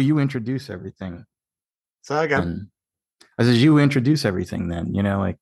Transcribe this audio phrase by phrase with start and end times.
[0.00, 1.26] Well, you introduce everything.
[2.00, 2.66] So again, And
[3.36, 4.68] I says you introduce everything.
[4.68, 5.36] Then you know, like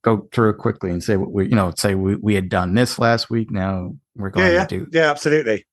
[0.00, 2.72] go through it quickly and say what we, you know, say we, we had done
[2.72, 3.50] this last week.
[3.50, 4.86] Now we're going yeah, yeah, to do.
[4.92, 5.66] yeah, absolutely.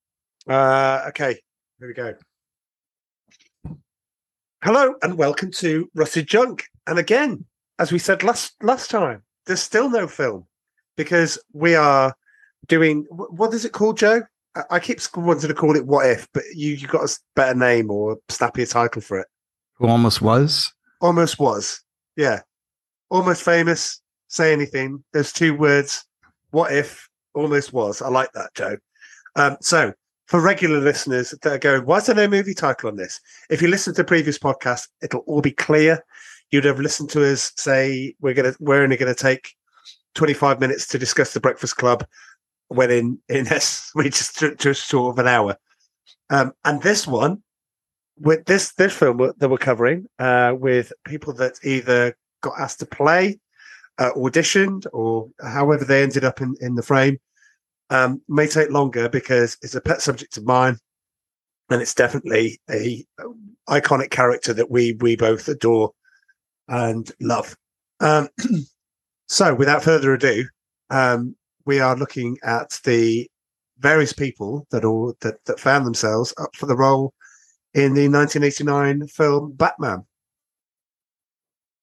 [0.45, 1.39] Uh, okay,
[1.79, 2.13] here we go.
[4.65, 6.65] Hello and welcome to Rusted Junk.
[6.85, 7.45] And again,
[7.79, 10.45] as we said last last time, there's still no film
[10.97, 12.13] because we are
[12.67, 14.23] doing what is it called, Joe?
[14.69, 17.89] I, keep wanting to call it "What If," but you you got a better name
[17.89, 19.27] or snappier title for it.
[19.75, 20.71] Who almost was?
[21.01, 21.81] Almost was,
[22.15, 22.41] yeah,
[23.09, 24.01] almost famous.
[24.27, 25.03] Say anything.
[25.13, 26.05] There's two words.
[26.51, 27.09] What if?
[27.33, 28.01] Almost was.
[28.01, 28.77] I like that, Joe.
[29.35, 29.93] Um, so
[30.27, 33.19] for regular listeners that are going, why is there no movie title on this?
[33.49, 36.03] If you listen to previous podcasts, it'll all be clear.
[36.51, 39.53] You'd have listened to us say we're gonna we're only gonna take
[40.15, 42.05] 25 minutes to discuss the Breakfast Club,
[42.73, 45.57] when in in this we just just short of an hour.
[46.29, 47.43] Um, and this one,
[48.17, 52.85] with this this film that we're covering, uh, with people that either got asked to
[52.85, 53.39] play,
[53.97, 57.19] uh, auditioned, or however they ended up in in the frame,
[57.89, 60.77] um, may take longer because it's a pet subject of mine,
[61.69, 63.05] and it's definitely a
[63.69, 65.91] iconic character that we we both adore
[66.67, 67.55] and love.
[67.99, 68.29] Um,
[69.27, 70.45] so, without further ado,
[70.89, 73.29] um, we are looking at the
[73.79, 77.13] various people that all that, that found themselves up for the role
[77.73, 80.05] in the 1989 film Batman.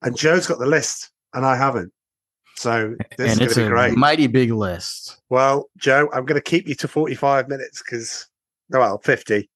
[0.03, 1.93] And Joe's got the list, and I haven't.
[2.57, 3.99] So this and is it's going to a be great.
[3.99, 5.21] mighty big list.
[5.29, 8.29] Well, Joe, I'm going to keep you to 45 minutes because,
[8.71, 9.49] well, 50.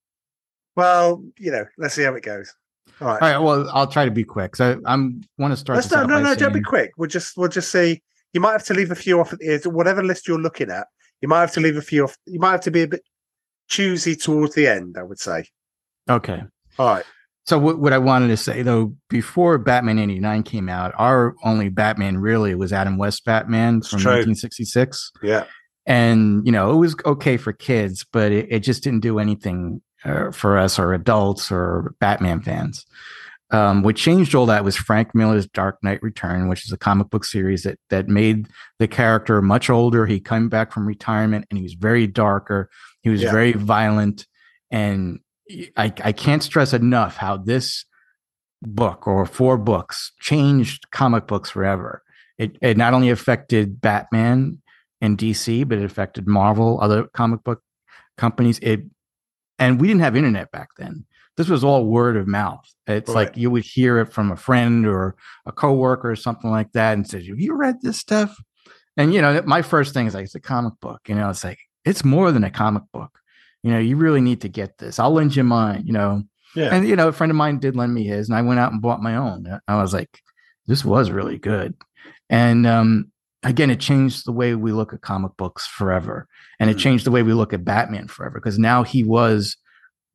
[0.75, 2.53] Well, you know, let's see how it goes.
[3.01, 3.21] All right.
[3.21, 3.37] All right.
[3.37, 4.55] Well, I'll try to be quick.
[4.55, 5.77] So I'm want to start.
[5.77, 6.35] Let's no, no, no.
[6.35, 6.91] Don't be quick.
[6.97, 8.01] We'll just, we'll just see.
[8.35, 9.65] You might have to leave a few off end.
[9.65, 10.87] Whatever list you're looking at,
[11.21, 12.17] you might have to leave a few off.
[12.25, 13.01] You might have to be a bit
[13.69, 14.97] choosy towards the end.
[14.99, 15.45] I would say.
[16.09, 16.43] Okay.
[16.77, 17.05] All right.
[17.45, 21.69] So what, what I wanted to say though, before Batman '89 came out, our only
[21.69, 24.11] Batman really was Adam West Batman from true.
[24.11, 25.45] 1966, Yeah.
[25.85, 29.81] and you know it was okay for kids, but it, it just didn't do anything
[30.03, 32.85] uh, for us or adults or Batman fans.
[33.51, 37.09] Um, what changed all that was Frank Miller's Dark Knight Return, which is a comic
[37.11, 38.47] book series that that made
[38.79, 40.05] the character much older.
[40.07, 42.69] He came back from retirement and he was very darker.
[43.01, 43.31] He was Yeah.
[43.31, 44.25] very violent,
[44.71, 45.19] and
[45.77, 47.85] I, I can't stress enough how this
[48.63, 52.01] book or four books changed comic books forever.
[52.39, 54.61] It, it not only affected Batman
[55.01, 57.61] and DC, but it affected Marvel, other comic book
[58.17, 58.57] companies.
[58.63, 58.81] It
[59.59, 61.05] and we didn't have internet back then.
[61.37, 62.65] This was all word of mouth.
[62.87, 63.27] It's Right.
[63.27, 65.15] like you would hear it from a friend or
[65.45, 68.37] a coworker or something like that, and says, "Have you read this stuff?"
[68.97, 71.43] And you know, my first thing is like, "It's a comic book." You know, it's
[71.43, 73.19] like it's more than a comic book.
[73.63, 74.97] You know, you really need to get this.
[74.99, 75.83] I'll lend you mine.
[75.85, 76.23] You know,
[76.55, 76.69] Yeah.
[76.73, 78.71] and you know, a friend of mine did lend me his, and I went out
[78.71, 79.45] and bought my own.
[79.67, 80.21] I was like,
[80.67, 81.73] this was really good.
[82.29, 83.11] And um,
[83.43, 86.27] again, it changed the way we look at comic books forever,
[86.59, 86.79] and it Mm.
[86.79, 89.57] changed the way we look at Batman forever because now he was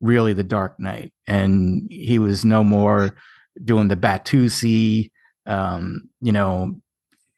[0.01, 3.15] really the Dark Knight, and he was no more
[3.63, 5.11] doing the Batusi,
[5.45, 6.75] um, you know,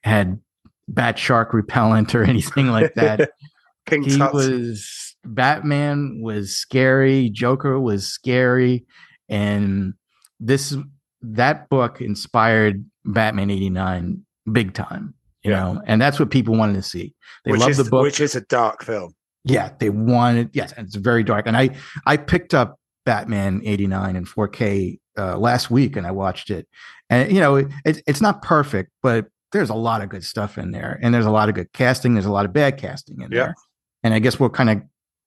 [0.04, 0.40] had
[0.88, 3.30] bat shark repellent or anything like that
[3.86, 8.86] King he was Batman was scary, Joker was scary,
[9.30, 9.94] and
[10.40, 10.76] this
[11.22, 15.14] that book inspired Batman '89 big time.
[15.44, 15.60] You Yeah.
[15.64, 17.14] know, and that's what people wanted to see.
[17.46, 18.04] They is the book.
[18.04, 19.14] which is a dark film.
[19.44, 20.50] Yeah, they wanted.
[20.54, 21.48] Yes, and it's very dark.
[21.48, 21.72] And I
[22.06, 26.68] I picked up Batman '89 in 4K uh, last week, and I watched it.
[27.10, 27.70] And you know, it,
[28.08, 31.32] it's not perfect, but there's a lot of good stuff in there, and there's a
[31.32, 32.14] lot of good casting.
[32.14, 33.44] There's a lot of bad casting in Yeah.
[33.46, 33.56] there,
[34.04, 34.82] and I guess we're kind of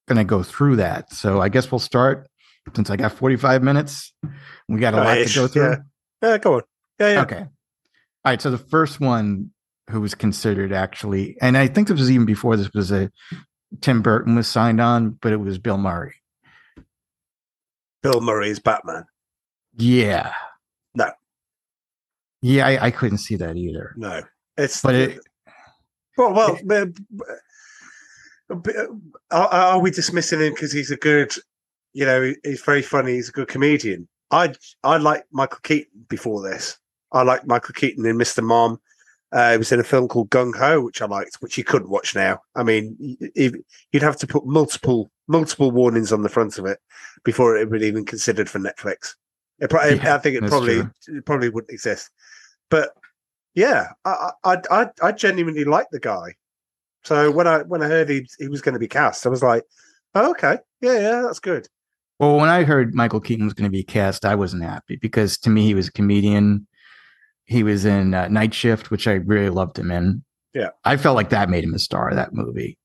[0.09, 1.12] going to go through that.
[1.12, 2.29] So I guess we'll start
[2.75, 4.12] since I got 45 minutes.
[4.69, 5.62] We got a lot to go through.
[5.71, 5.77] Yeah.
[6.23, 6.62] Yeah, go on.
[6.99, 7.23] Yeah, yeah.
[7.23, 7.39] Okay.
[7.41, 7.47] All
[8.25, 8.41] right.
[8.43, 9.51] So the first one
[9.91, 13.11] who was considered actually, and I think this was even before this was a
[13.81, 16.14] Tim Burton was signed on, but it was Bill Murray.
[18.02, 19.05] Bill Murray's Batman.
[19.76, 20.32] Yeah.
[20.94, 21.11] No.
[22.43, 23.94] Yeah, I, I couldn't see that either.
[23.96, 24.23] No,
[24.56, 25.20] it's But it,
[26.17, 26.58] well, well.
[26.70, 26.87] uh,
[28.50, 28.87] uh,
[29.31, 31.32] Are, are we dismissing him because he's a good,
[31.93, 33.14] you know, he's very funny.
[33.14, 34.08] He's a good comedian.
[34.31, 36.78] I I like Michael Keaton before this.
[37.12, 38.43] I like Michael Keaton in Mr.
[38.43, 38.81] Mom.
[39.37, 41.91] Uh, he was in a film called Gung Ho, which I liked, which you couldn't
[41.91, 42.41] watch now.
[42.55, 42.97] I mean,
[43.35, 46.79] you'd have to put multiple multiple warnings on the front of it
[47.23, 49.15] before it would even considered for Netflix.
[49.59, 52.11] It probably, Yeah, I think it probably it probably wouldn't exist.
[52.71, 52.93] But
[53.55, 56.35] yeah, I I I, I genuinely like the guy.
[57.05, 59.43] So when I when I heard he he was going to be cast, I was
[59.43, 59.65] like,
[60.15, 61.69] oh, okay, yeah, yeah, that's good.
[62.19, 65.37] Well, when I heard Michael Keaton was going to be cast, I wasn't happy because
[65.41, 66.67] to me he was a comedian.
[67.47, 70.23] He was in uh, Night Shift, which I really loved him in.
[70.53, 70.71] Yeah.
[70.85, 72.11] I felt like that made him a star.
[72.11, 72.79] Of that movie.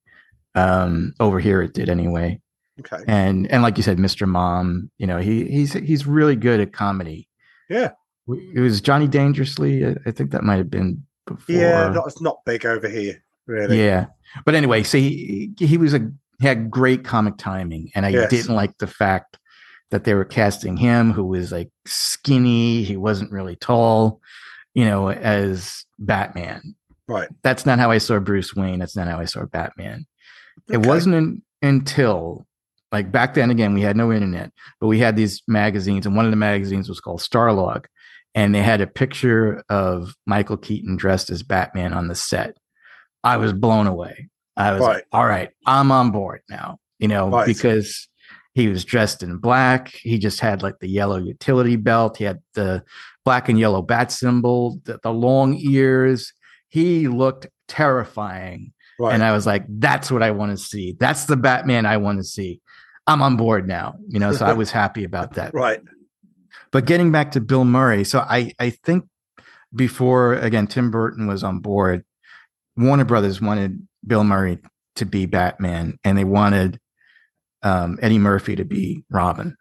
[0.55, 2.39] Um, over here, it did anyway.
[2.79, 3.03] Okay.
[3.07, 4.27] And and like you said, Mr.
[4.27, 7.27] Mom, you know, he he's he's really good at comedy.
[7.69, 7.91] Yeah.
[8.27, 9.85] It was Johnny Dangerously.
[9.85, 11.55] I, I think that might have been before.
[11.55, 13.79] Yeah, not, it's not big over here, really.
[13.83, 14.05] Yeah.
[14.45, 16.09] But anyway, so he, he was a
[16.39, 18.29] he had great comic timing, and I Yes.
[18.29, 19.37] didn't like the fact
[19.89, 22.83] that they were casting him, who was like skinny.
[22.83, 24.21] He wasn't really tall,
[24.73, 26.75] you know, as Batman.
[27.07, 27.29] Right.
[27.43, 28.79] That's not how I saw Bruce Wayne.
[28.79, 30.05] That's not how I saw Batman.
[30.69, 32.45] It wasn't in, until
[32.91, 36.25] like back then again we had no internet, but we had these magazines, and one
[36.25, 37.85] of the magazines was called Starlog,
[38.35, 42.55] and they had a picture of Michael Keaton dressed as Batman on the set.
[43.23, 44.29] I was blown away.
[44.57, 44.93] I was Right.
[44.95, 47.45] like, all right, I'm on board now, you know, Right.
[47.47, 48.07] because
[48.53, 49.89] he was dressed in black.
[49.89, 52.17] He just had like the yellow utility belt.
[52.17, 52.83] He had the
[53.23, 56.33] black and yellow bat symbol, the, the long ears.
[56.67, 58.73] He looked terrifying.
[58.99, 59.13] Right.
[59.13, 60.95] And I was like, that's what I want to see.
[60.99, 62.61] That's the Batman I want to see.
[63.07, 65.53] I'm on board now, you know, so I was happy about that.
[65.53, 65.81] right.
[66.71, 69.05] But getting back to Bill Murray, so I I think
[69.75, 72.05] before again Tim Burton was on board,
[72.77, 74.59] Warner Brothers wanted Bill Murray
[74.95, 76.79] to be Batman, and they wanted
[77.63, 79.55] um, Eddie Murphy to be Robin.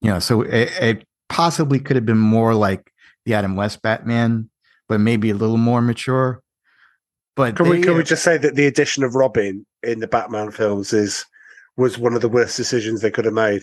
[0.00, 2.92] You know, so it, it possibly could have been more like
[3.24, 4.48] the Adam West Batman,
[4.88, 6.42] but maybe a little more mature.
[7.36, 10.08] But Can we they- can we just say that the addition of Robin in the
[10.08, 11.24] Batman films is
[11.76, 13.62] was one of the worst decisions they could have made.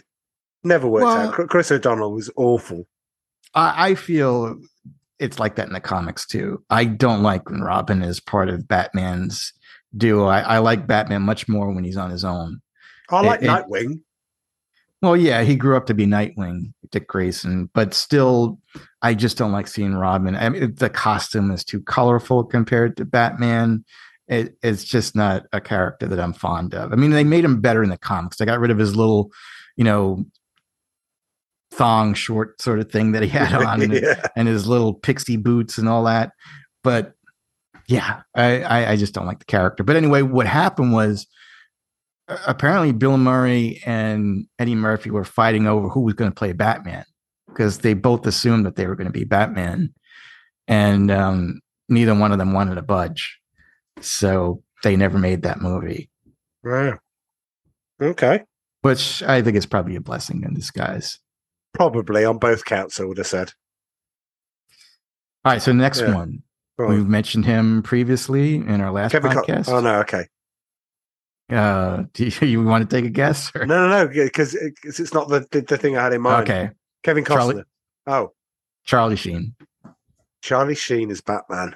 [0.63, 1.49] Never worked Well- out.
[1.49, 2.87] Chris O'Donnell was awful.
[3.53, 4.57] I, I feel
[5.19, 6.63] it's like that in the comics too.
[6.69, 9.53] I don't like when Robin is part of Batman's
[9.95, 10.25] duo.
[10.27, 12.61] I, I like Batman much more when he's on his own.
[13.09, 14.01] I like it- Nightwing.
[15.01, 18.59] Well, yeah, he grew up to be Nightwing, Dick Grayson, but still,
[19.03, 20.35] I just don't like seeing Robin.
[20.35, 23.85] I mean, the costume is too colorful compared to Batman.
[24.27, 26.91] It, it's just not a character that I'm fond of.
[26.91, 28.37] I mean, they made him better in the comics.
[28.37, 29.31] They got rid of his little,
[29.75, 30.25] you know,
[31.71, 33.81] thong short sort of thing that he had on.
[33.83, 34.25] and- yeah.
[34.35, 36.31] and his little pixie boots and all that.
[36.83, 37.13] But
[37.87, 39.83] yeah, I, I, I just don't like the character.
[39.83, 41.27] But anyway, what happened was
[42.27, 47.05] apparently Bill Murray and Eddie Murphy were fighting over who was going to play Batman
[47.47, 49.93] because they both assumed that they were going to be Batman,
[50.67, 53.39] and um, neither one of them wanted to budge.
[54.01, 56.09] So they never made that movie,
[56.63, 56.99] Wow.
[58.01, 58.43] Okay.
[58.81, 61.19] which I think is probably a blessing in disguise.
[61.73, 63.53] Probably on both counts, I would have said.
[65.45, 66.13] All right, so next Yeah.
[66.13, 66.41] one.
[66.77, 69.69] We've mentioned him previously in our last Kevin podcast.
[69.69, 70.27] oh no, okay.
[71.49, 73.51] Uh, do you, you want to take a guess?
[73.55, 73.65] Or?
[73.65, 76.49] No, no, no, because it's not the, the the thing I had in mind.
[76.49, 76.69] Okay,
[77.03, 77.37] Kevin Costner.
[77.37, 77.63] Charlie-
[78.07, 78.33] Oh,
[78.85, 79.55] Charlie Sheen.
[80.43, 81.75] Charlie Sheen is Batman.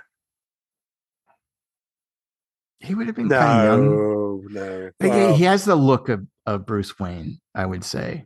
[2.81, 3.85] He would have been kind of young.
[3.95, 4.91] No, no.
[4.99, 8.25] Like, Well, he has the look of, of Bruce Wayne, I would say.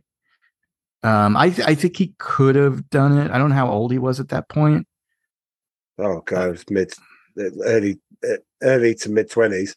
[1.02, 3.30] Um, I th- I think he could have done it.
[3.30, 4.86] I don't know how old he was at that point.
[5.98, 6.92] oh god, it was mid,
[7.64, 7.98] early,
[8.62, 9.74] early to mid twenties.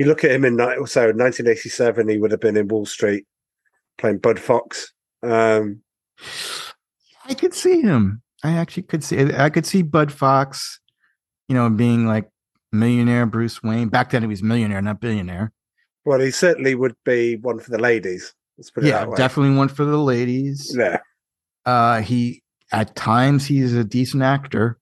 [0.00, 3.26] You look at him in so 1987, he would have been in Wall Street
[3.98, 4.94] playing Bud Fox.
[5.22, 5.82] Um,
[7.26, 8.22] I could see him.
[8.42, 9.20] I actually could see.
[9.34, 10.80] I could see Bud Fox,
[11.48, 12.30] you know, being like
[12.72, 13.88] millionaire Bruce Wayne.
[13.88, 15.52] Back then, he was millionaire, not billionaire.
[16.06, 18.32] well, he certainly would be one for the ladies.
[18.56, 19.16] Let's put it Yeah, that way.
[19.18, 20.74] definitely one for the ladies.
[20.74, 21.00] Yeah,
[21.66, 22.42] Uh, he
[22.72, 24.78] at times he's a decent actor.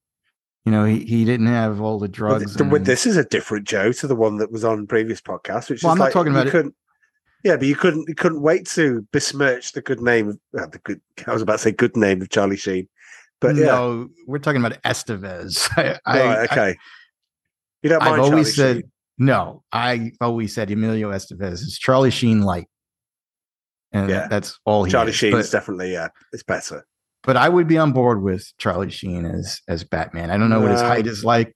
[0.69, 2.55] You know, he, he didn't have all the Well, drugs.
[2.55, 5.71] th- and- this is a different Joe to the one that was on previous podcast.
[5.71, 6.75] Which Well, is I'm not like, talking you about it-
[7.43, 10.77] Yeah, but you couldn't you couldn't wait to besmirch the good name of well, the
[10.81, 11.01] good.
[11.27, 12.87] I was about to say good name of Charlie Sheen,
[13.41, 15.71] but yeah, no, we're talking about Estevez.
[15.79, 16.77] I, I- right, okay.
[17.83, 18.91] you don't I've always Charlie said Sheen.
[19.17, 19.63] no.
[19.73, 22.67] I always said Emilio Estevez is Charlie Sheen light,
[23.93, 24.29] and Yeah.
[24.29, 25.17] that's all he Charlie is.
[25.17, 26.85] Sheen But, is definitely yeah, it's better.
[27.28, 30.30] But I would be on board with Charlie Sheen as as Batman.
[30.30, 31.54] I don't know what his height is like.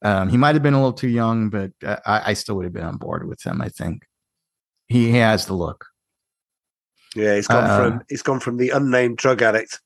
[0.00, 2.72] Um, he might have been a little too young, but I, I still would have
[2.72, 3.60] been on board with him.
[3.60, 4.04] I think
[4.86, 5.86] he has the look.
[7.16, 9.80] Yeah, he's gone Uh, from he's gone from the unnamed drug addict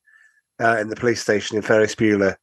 [0.60, 2.36] uh, in the police station in Ferris Bueller.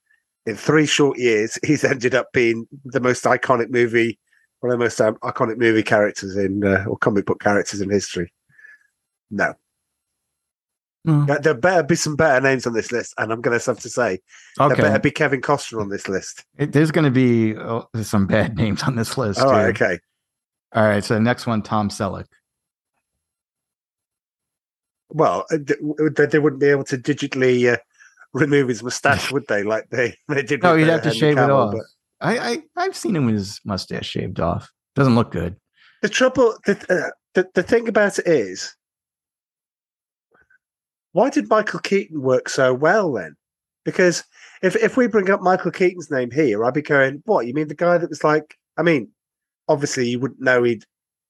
[0.47, 4.17] In three short years, he's ended up being the most iconic movie,
[4.61, 7.91] one of the most um, iconic movie characters in uh, or comic book characters in
[7.91, 8.33] history.
[9.29, 9.53] No,
[11.05, 11.25] Hmm.
[11.25, 13.89] There- better be some better names on this list, and I'm going to have to
[13.89, 14.19] say
[14.57, 16.45] there better be Kevin Costner on this list.
[16.57, 19.39] It- there's going to be uh, some bad names on this list.
[19.41, 19.83] All right, too.
[19.83, 20.00] okay.
[20.74, 21.03] All right.
[21.03, 22.25] So next one, Tom Selleck.
[25.10, 25.79] well, uh, th-
[26.15, 27.77] they they wouldn't be able to digitally uh,
[28.33, 29.63] remove his mustache, would they?
[29.63, 30.63] Like they they did.
[30.63, 31.74] No, you'd have to Henry shave it off.
[31.74, 31.83] but-
[32.22, 34.72] I, I I've seen him with his mustache shaved off.
[34.95, 35.57] Doesn't look good.
[36.01, 38.74] The trouble, the, uh, the the thing about it is,
[41.13, 43.36] why did Michael Keaton work so well then?
[43.86, 44.24] Because
[44.62, 47.48] if if we bring up Michael Keaton's name here, I'd be going, "What?
[47.48, 49.10] You mean the guy that was like?" I mean,
[49.67, 50.84] obviously you wouldn't know he'd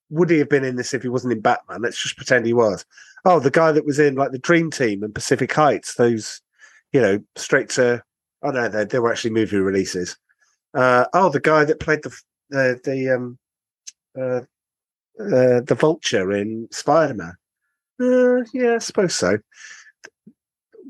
[0.10, 1.82] would he have been in this if he wasn't in Batman?
[1.82, 2.86] Let's just pretend he was.
[3.25, 6.42] Oh, the guy that was in like the Dream Team and Pacific Heights, those,
[6.92, 8.04] you know, straight to.
[8.44, 10.18] Oh no, they, they were actually movie releases.
[10.74, 12.16] Uh, oh, the guy that played the
[12.50, 13.40] the the um
[14.20, 14.42] uh,
[15.20, 17.34] uh, the Vulture in Spider Man.
[18.03, 19.38] Uh, yeah, I suppose so.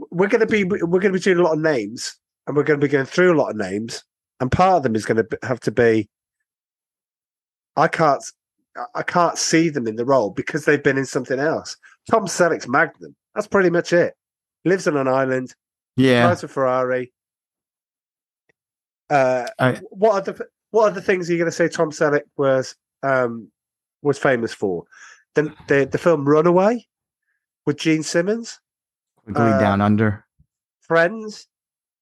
[0.10, 2.15] We're going to be we're going to be doing a lot of names,
[2.48, 4.03] and we're going to be going through a lot of names,
[4.39, 6.10] and part of them is going to have to be.
[7.75, 8.24] I can't,
[8.96, 11.75] I can't see them in the role because they've been in something else.
[12.10, 13.15] Tom Selleck's Magnum.
[13.34, 14.13] That's pretty much it.
[14.65, 15.53] Lives on an island.
[15.96, 17.12] Yeah, Drives a Ferrari.
[19.10, 23.50] Uh, I- what other what other things are going to say Tom Selleck was um,
[24.01, 24.84] was famous for?
[25.36, 26.86] The, the the film Runaway
[27.65, 28.60] with Gene Simmons,
[29.25, 30.25] Quigley uh, down under.
[30.82, 31.48] Friends,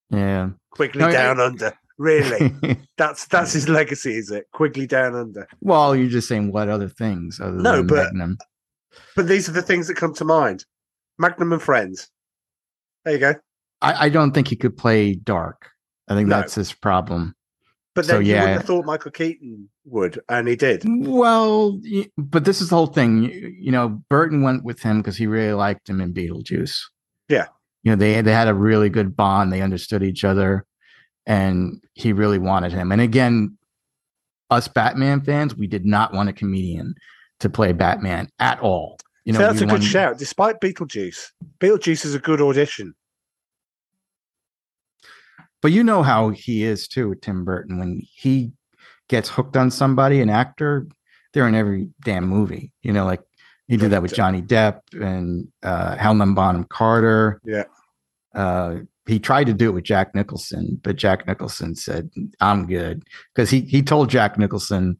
[0.09, 1.73] Yeah, Quigley No, I- Down Under.
[1.97, 2.51] Really,
[2.97, 4.47] that's that's his legacy, is it?
[4.53, 5.47] Quigley Down Under.
[5.61, 8.37] well, you're just saying what other things other No, than but- Magnum.
[9.15, 10.65] But these are the things that come to mind:
[11.19, 12.09] Magnum and Friends.
[13.05, 13.35] There you go.
[13.81, 15.69] I, I don't think he could play dark.
[16.07, 16.37] I think No.
[16.39, 17.35] that's his problem.
[17.95, 18.41] But So, then you yeah.
[18.41, 20.83] wouldn't have thought Michael Keaton would, and he did.
[20.85, 21.79] Well,
[22.17, 23.23] but this is the whole thing.
[23.23, 26.79] You, you know, Burton went with him because he really liked him in Beetlejuice.
[27.29, 27.47] Yeah.
[27.83, 29.51] You know, they they had a really good bond.
[29.51, 30.65] They understood each other,
[31.25, 32.91] and he really wanted him.
[32.91, 33.57] And again,
[34.51, 36.93] us Batman fans, we did not want a comedian
[37.39, 38.97] to play Batman at all.
[39.25, 40.17] You know, so that's a good shout.
[40.17, 42.93] Despite Beetlejuice, Beetlejuice is a good audition.
[45.61, 47.79] But you know how he is too, Tim Burton.
[47.79, 48.51] When he
[49.11, 50.87] gets hooked on somebody, an actor,
[51.33, 52.71] they're in every damn movie.
[52.81, 53.21] You know, like
[53.67, 57.39] he did that with Johnny Depp and uh, Helena Bonham Carter.
[57.45, 57.65] Yeah.
[58.33, 63.03] Uh, he tried to do it with Jack Nicholson, but Jack Nicholson said, "I'm good,"
[63.35, 64.97] because he he told Jack Nicholson,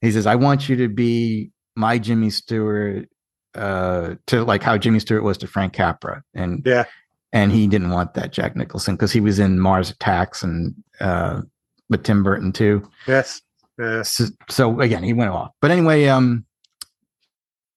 [0.00, 3.08] he says, "I want you to be my Jimmy Stewart."
[3.54, 6.86] Uh, to like how Jimmy Stewart was to Frank Capra, and Yeah.
[7.32, 11.42] and he didn't want that Jack Nicholson because he was in Mars Attacks and uh
[11.88, 12.88] with Tim Burton too.
[13.06, 13.40] Yes.
[13.78, 14.12] Yes.
[14.12, 15.50] So, so again, he went off.
[15.60, 16.44] But anyway, um,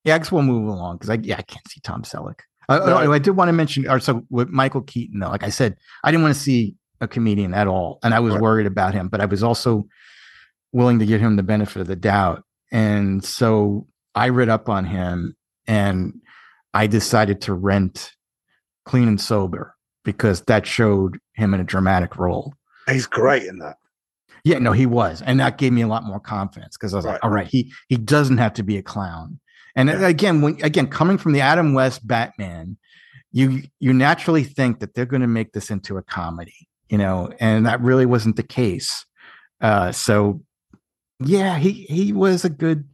[0.04, 2.40] yeah, I guess we'll move along because I yeah I can't see Tom Selleck.
[2.70, 2.98] Uh, No.
[2.98, 5.30] I, I did want to mention, or so with Michael Keaton though.
[5.30, 8.34] Like I said, I didn't want to see a comedian at all, and I was
[8.34, 8.42] Right.
[8.42, 9.88] worried about him, but I was also
[10.72, 14.86] willing to give him the benefit of the doubt, and so I read up on
[14.86, 15.36] him,
[15.68, 16.14] and
[16.74, 18.12] I decided to rent
[18.86, 22.54] Clean and Sober because that showed him in a dramatic role.
[22.90, 23.78] He's great in that.
[24.48, 27.06] Yeah, no, he was, and that gave me a lot more confidence because I was
[27.06, 27.14] Right.
[27.14, 29.40] like, all right, he he doesn't have to be a clown.
[29.76, 30.08] And Yeah.
[30.08, 32.78] again, when again coming from the Adam West Batman,
[33.34, 37.30] you you naturally think that they're going to make this into a comedy, you know,
[37.42, 39.06] and that really wasn't the case.
[39.60, 40.42] Uh, so
[41.20, 42.86] yeah, he he was a good.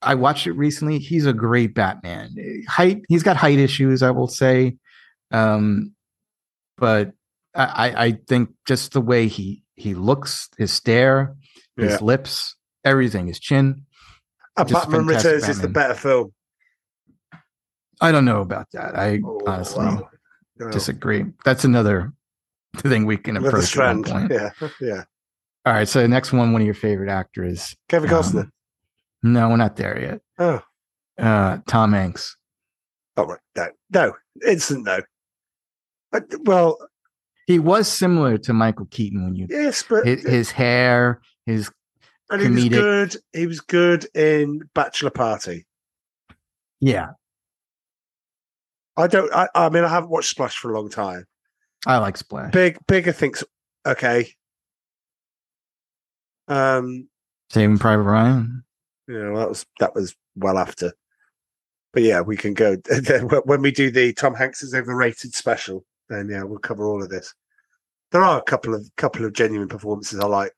[0.00, 0.98] I watched it recently.
[0.98, 2.34] He's a great Batman.
[2.66, 4.76] Height, he's got height issues, I will say,
[5.32, 5.92] um,
[6.78, 7.12] but
[7.54, 11.34] I, I I think just the way he he looks, his stare,
[11.76, 11.98] his Yeah.
[12.00, 13.86] lips, everything, his chin.
[14.58, 16.32] Just Batman Returns is the better film.
[18.00, 18.98] I don't know about that.
[18.98, 20.08] I Oh, honestly wow.
[20.70, 21.24] Disagree.
[21.44, 22.12] That's another
[22.76, 24.06] thing we can approach strand.
[24.30, 24.50] Yeah.
[24.80, 25.04] Yeah.
[25.64, 25.88] All right.
[25.88, 27.76] So the next one, one of your favorite actors.
[27.88, 28.50] Kevin Um, Costner.
[29.22, 30.20] No, we're not there yet.
[30.38, 30.60] oh.
[31.18, 32.36] Uh, Tom Hanks.
[33.16, 33.38] Oh, right.
[33.56, 33.68] No.
[33.92, 34.12] No.
[34.46, 35.00] Instant no.
[36.12, 36.78] Uh, well,
[37.46, 41.70] He was similar to Michael Keaton when you yes, but his, his hair, his
[42.30, 43.16] and he was good.
[43.32, 45.66] He was good in Bachelor Party.
[46.80, 47.10] yeah.
[48.96, 49.32] I don't.
[49.34, 51.26] I, I mean, I haven't watched Splash for a long time.
[51.86, 52.52] I like Splash.
[52.52, 53.42] Big, bigger thinks
[53.86, 54.28] okay.
[56.46, 57.08] Um,
[57.50, 58.64] Saving Private Ryan.
[59.08, 60.92] Yeah, know that was that was well after.
[61.92, 62.76] But yeah, we can go
[63.44, 65.84] when we do the Tom Hanks is overrated special.
[66.12, 67.34] Then yeah, we'll cover all of this.
[68.10, 70.52] There are a couple of couple of genuine performances I like.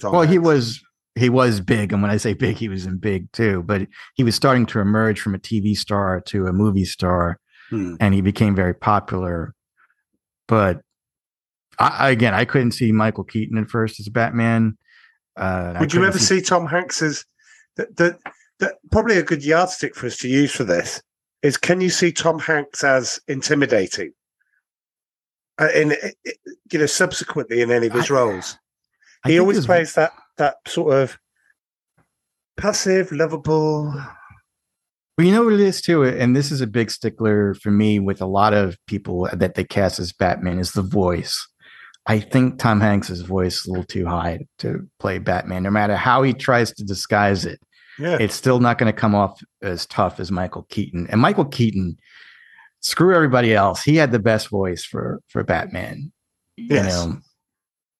[0.00, 0.80] Tom well, he was
[1.14, 3.62] he was big, and when I say big, he was in big too.
[3.64, 7.38] But he was starting to emerge from a TV star to a movie star,
[7.70, 7.96] Hmm.
[8.00, 9.54] and he became very popular.
[10.46, 10.80] But
[11.78, 14.76] I, again, I couldn't see Michael Keaton at first as Batman.
[15.36, 17.24] Uh, Would you ever see Tom Hanks as
[17.76, 17.96] that?
[17.96, 18.18] That
[18.60, 21.02] that probably a good yardstick for us to use for this
[21.42, 24.12] is can you see Tom Hanks as intimidating?
[25.60, 26.30] Uh, in uh,
[26.72, 28.58] you know, subsequently in any of his I- roles,
[29.24, 31.18] I he always plays that that sort of
[32.56, 33.92] passive, lovable.
[35.18, 37.98] Well, you know what it is too, and this is a big stickler for me
[37.98, 41.46] with a lot of people that they cast as Batman is the voice.
[42.06, 45.62] I think Tom Hanks's voice is a little too high to play Batman.
[45.62, 47.60] No matter how he tries to disguise it,
[47.98, 51.06] Yeah, it's still not going to come off as tough as Michael Keaton.
[51.10, 51.96] And Michael Keaton,
[52.82, 56.12] screw everybody else, he had the best voice for for Batman.
[56.56, 57.06] You Yes.
[57.06, 57.18] know,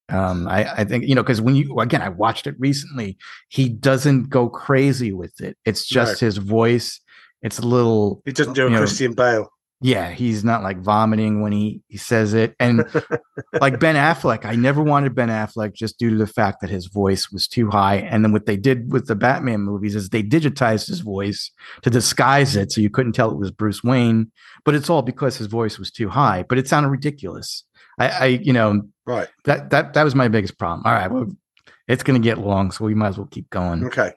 [0.09, 3.17] um, I I think you know because when you again I watched it recently,
[3.49, 5.57] he doesn't go crazy with it.
[5.65, 6.99] It's just his voice.
[7.41, 9.49] It's a little he doesn't do a you know, Christian Bale.
[9.83, 12.55] Yeah, he's not like vomiting when he he says it.
[12.59, 12.85] And
[13.61, 16.87] like Ben Affleck, I never wanted Ben Affleck just due to the fact that his
[16.87, 17.97] voice was too high.
[17.97, 21.89] And then what they did with the Batman movies is they digitized his voice to
[21.89, 24.31] disguise it so you couldn't tell it was Bruce Wayne.
[24.65, 26.43] But it's all because his voice was too high.
[26.47, 27.63] But it sounded ridiculous.
[27.99, 29.27] I, I you know, Right.
[29.43, 30.83] that that that was my biggest problem.
[30.85, 31.27] All right, well,
[31.87, 33.83] it's gonna get long, so we might as well keep going.
[33.85, 34.13] Okay.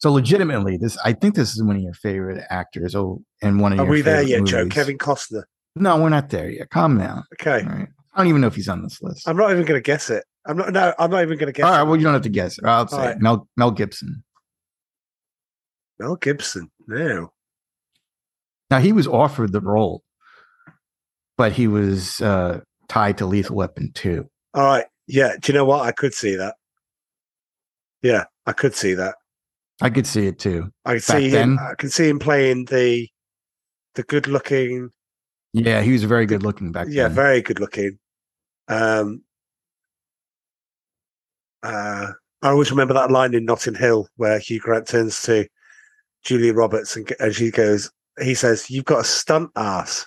[0.00, 2.94] So legitimately, this I think this is one of your favorite actors.
[2.94, 4.58] Oh, and one of Are your we there yet, Joe?
[4.58, 4.72] movies.
[4.72, 5.42] Kevin Costner.
[5.76, 6.70] No, we're not there yet.
[6.70, 7.24] Calm down.
[7.34, 7.62] Okay.
[7.64, 7.88] All right.
[8.14, 9.28] I don't even know if he's on this list.
[9.28, 10.24] I'm not even going to guess it.
[10.46, 10.72] I'm not.
[10.72, 11.64] No, I'm not even going to guess.
[11.64, 11.82] All right.
[11.82, 11.84] it.
[11.86, 12.64] Well, you don't have to guess it.
[12.64, 13.20] I'll say All it.
[13.20, 14.24] Mel Mel Gibson.
[15.98, 16.70] Mel Gibson.
[16.88, 17.32] No.
[18.70, 20.02] Now he was offered the role,
[21.36, 24.28] but he was uh, tied to Lethal Weapon two.
[24.54, 24.86] All right.
[25.06, 25.34] Yeah.
[25.38, 25.82] Do you know what?
[25.82, 26.54] I could see that.
[28.02, 29.16] Yeah, I could see that.
[29.82, 30.70] I could see it too.
[30.84, 31.56] I could see him.
[31.56, 31.58] then?
[31.58, 33.08] I can see him playing the
[33.94, 34.90] the good looking.
[35.52, 36.94] Yeah, he was very good looking back then.
[36.94, 37.14] Yeah, then.
[37.14, 37.98] very good looking.
[38.68, 39.22] Um.
[41.62, 42.12] Uh,
[42.42, 45.46] I always remember that line in Notting Hill where Hugh Grant turns to
[46.24, 47.90] Julia Roberts and, and she goes,
[48.20, 50.06] he says, "You've got a stunt ass,"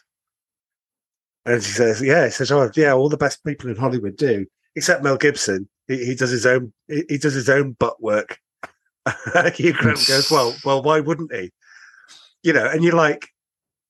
[1.45, 4.45] and she says, "Yeah." He says, "Oh, yeah, all the best people in Hollywood do,
[4.75, 5.67] except Mel Gibson.
[5.87, 6.73] He, he does his own.
[6.87, 8.39] He, he does his own butt work."
[9.55, 11.51] Hugh Grant goes, "Well, well, why wouldn't he?"
[12.43, 13.27] You know, and you're like,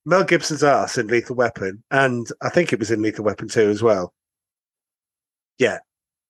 [0.04, 3.68] Mel Gibson's ass in Lethal Weapon, and I think it was in Lethal Weapon 2
[3.70, 4.12] as well.
[5.58, 5.78] Yeah.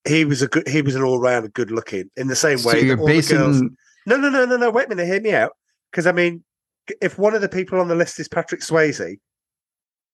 [0.07, 2.69] He was a good he was an all round good looking in the same So
[2.69, 2.81] way.
[2.81, 3.63] that you're basing girls-
[4.07, 4.71] no, no, no, no, no.
[4.71, 5.53] Wait a minute, hear me out.
[5.91, 6.45] Because I mean,
[7.01, 9.19] if one of the people on the list is Patrick Swayze,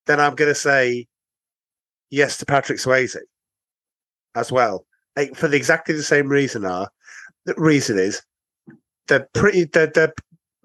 [0.06, 1.08] then I'm gonna say
[2.08, 3.16] yes to Patrick Swayze
[4.36, 4.86] as well.
[5.34, 6.88] For the exactly the same reason are
[7.46, 8.22] the reason is
[9.10, 10.14] they're pretty they're, they're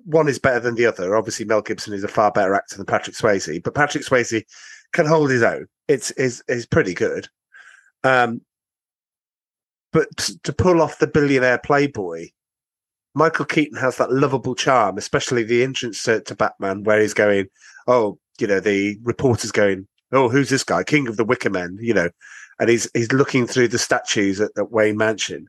[0.06, 1.16] one is better than the other.
[1.16, 4.44] Obviously, Mel Gibson is a far better actor than Patrick Swayze, but Patrick Swayze
[4.94, 5.68] can hold his own.
[5.88, 7.28] It's is is pretty good.
[8.04, 8.42] Um,
[9.92, 10.08] but
[10.44, 12.30] to pull off the billionaire playboy,
[13.16, 17.48] Michael Keaton has that lovable charm, especially the entrance to, to Batman, where he's going,
[17.88, 21.78] "Oh, you know, the reporter's going, oh, who's this guy, King of the Wicker Men?"
[21.82, 22.10] You know,
[22.60, 25.48] and he's he's looking through the statues at, at Wayne Mansion,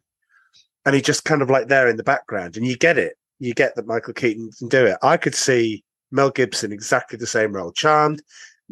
[0.87, 3.53] and he just kind of like there in the background, and you get it you
[3.53, 4.96] get that Michael Keaton can do it.
[5.03, 8.22] I could see Mel Gibson exactly the same role, charmed,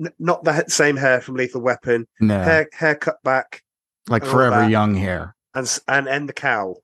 [0.02, 3.62] n- not the same hair from Lethal Weapon, no, hair hair cut back,
[4.08, 5.36] like forever young hair.
[5.54, 6.80] and and and the cowl.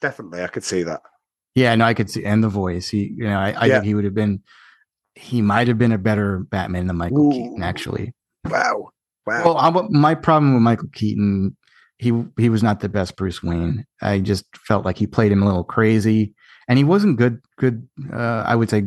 [0.00, 1.02] Definitely, I could see that.
[1.54, 2.88] Yeah, no, I could see, and the voice.
[2.88, 3.74] He, you know, I, I Yeah.
[3.74, 4.42] think he would have been.
[5.14, 7.32] He might have been a better Batman than Michael Ooh.
[7.32, 8.14] Keaton, actually.
[8.48, 8.88] Wow,
[9.26, 9.44] wow.
[9.44, 11.54] Well, I, my problem with Michael Keaton,
[12.00, 13.84] he he was not the best Bruce Wayne.
[14.00, 16.34] I just felt like he played him a little crazy,
[16.66, 17.40] and he wasn't good.
[17.58, 18.84] Good, uh, I would say,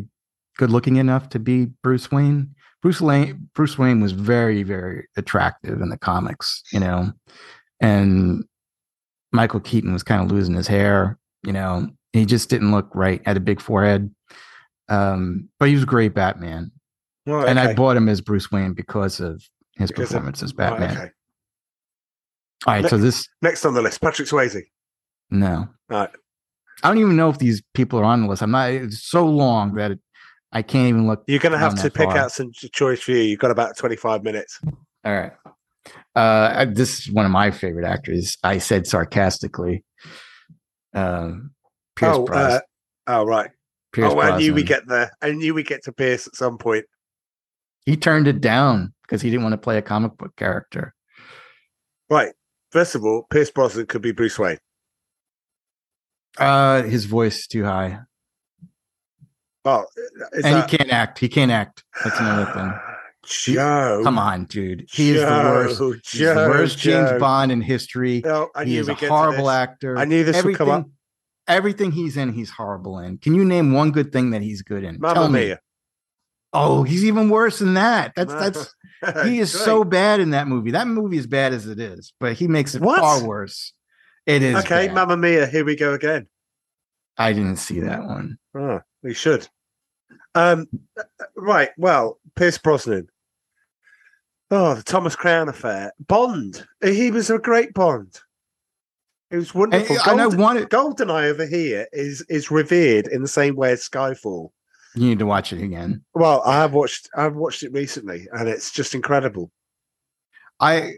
[0.58, 2.56] good looking enough to be Bruce Wayne.
[2.82, 7.14] Bruce Lane, Bruce Wayne was very, very attractive in the comics, you know,
[7.80, 8.44] and
[9.32, 11.18] Michael Keaton was kind of losing his hair.
[11.44, 13.22] You know, he just didn't look right.
[13.26, 14.14] Had a big forehead,
[14.90, 16.72] um, but he was a great Batman,
[17.26, 19.42] Right, and I bought him as Bruce Wayne because of
[19.78, 20.98] his Because of- performance as Right, Batman.
[20.98, 21.12] okay.
[22.66, 24.62] All right, so this Next on the list, Patrick Swayze.
[25.30, 26.10] no, Right.
[26.82, 28.42] I don't even know if these people are on the list.
[28.42, 28.72] I'm not.
[28.72, 30.00] It's so long that it,
[30.52, 31.24] I can't even look.
[31.28, 32.18] You're going to have to pick far.
[32.18, 33.20] out some ch- choice for you.
[33.20, 34.60] You've got about 25 minutes.
[35.06, 35.32] All right,
[36.16, 38.38] uh, this is one of my favorite actors.
[38.44, 39.84] I said sarcastically.
[40.94, 41.52] Um,
[41.96, 42.62] Pierce oh, Brosnan.
[43.08, 43.50] uh, oh, right.
[43.94, 44.66] Pierce oh, I knew we Brosnan.
[44.66, 45.12] get there.
[45.22, 46.86] I knew we get to Pierce at some point.
[47.86, 50.94] He turned it down because he didn't want to play a comic book character.
[52.10, 52.34] Right.
[52.74, 54.58] First of all, Pierce Brosnan could be Bruce Wayne.
[56.40, 58.00] Uh, his voice is too high,
[59.64, 59.86] Oh,
[60.32, 60.72] and that...
[60.72, 61.20] he can't act.
[61.20, 61.84] He can't act.
[62.04, 62.74] That's another thing.
[63.28, 64.02] Joe.
[64.04, 64.88] Come on, dude.
[64.92, 65.80] He is the Joe, worst.
[66.12, 68.24] He's the Joe, worst James Bond in history.
[68.26, 69.96] No, he is a horrible actor.
[69.96, 70.90] I knew this would everything, come up.
[71.48, 73.20] everything he's in, he's horrible in.
[73.20, 75.00] Can you name one good thing that he's good in?
[75.00, 75.40] Mamma Tell me.
[75.46, 75.60] Mia.
[76.54, 78.14] Oh, he's even worse than that.
[78.16, 78.76] That's that's
[79.28, 80.72] he is so bad in that movie.
[80.72, 83.00] That movie is bad as it is, but he makes it What?
[83.00, 83.74] far worse.
[84.26, 84.88] It is okay.
[84.88, 84.96] bad.
[84.96, 86.28] Mamma Mia, here we go again.
[87.18, 88.38] I didn't see that one.
[88.56, 89.48] Oh, we should.
[90.36, 90.68] Um,
[91.36, 91.70] right.
[91.78, 93.08] Well, Pierce Brosnan.
[94.50, 95.92] Oh, the Thomas Crown affair.
[96.08, 96.66] Bond.
[96.84, 98.20] He was a great Bond.
[99.32, 99.96] It was wonderful.
[99.98, 103.72] And, and I Golden- wanted Goldeneye over here is is revered in the same way
[103.72, 104.50] as Skyfall.
[104.96, 106.04] You need to watch it again.
[106.14, 109.52] Well, I have watched I've watched it recently, and it's just incredible.
[110.60, 110.98] I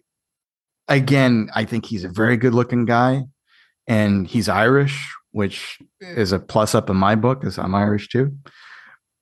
[0.88, 3.24] again, I think he's a very good looking guy,
[3.88, 8.36] and he's Irish, which is a plus up in my book, because I'm Irish too.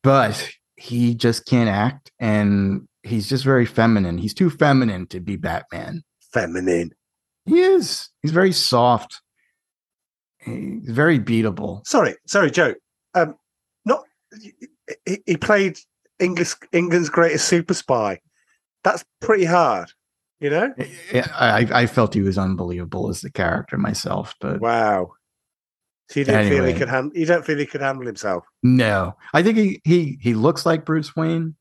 [0.01, 4.17] But he just can't act, and he's just very feminine.
[4.17, 6.03] He's too feminine to be Batman.
[6.33, 6.91] Feminine.
[7.45, 8.09] He is.
[8.21, 9.21] He's very soft.
[10.39, 11.85] He's very beatable.
[11.85, 12.73] Sorry, sorry, Joe.
[13.13, 13.35] Um,
[15.25, 15.77] he, played
[16.19, 18.19] English England's greatest super spy.
[18.83, 19.91] That's pretty hard,
[20.39, 20.73] you know.
[21.33, 25.13] I, I felt he was unbelievable as the character myself, but Wow.
[26.09, 27.17] So you don't feel he could handle?
[27.17, 28.43] You don't feel he could handle himself?
[28.61, 31.55] no, I think he he he looks like Bruce Wayne.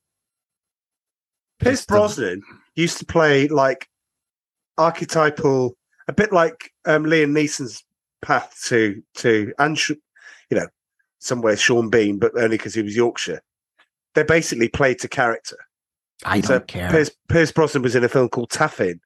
[1.60, 2.42] Pierce It's the- Brosnan
[2.74, 3.88] used to play like
[4.78, 5.76] archetypal,
[6.08, 7.84] a bit like um, Liam Neeson's
[8.20, 10.02] path to to and Sh- you know
[11.22, 13.40] somewhere Sean Bean, but only because he was Yorkshire.
[14.14, 15.56] They basically played to character.
[16.24, 16.90] I So don't care.
[16.90, 19.00] Pierce, Pierce Brosnan was in a film called Taffin,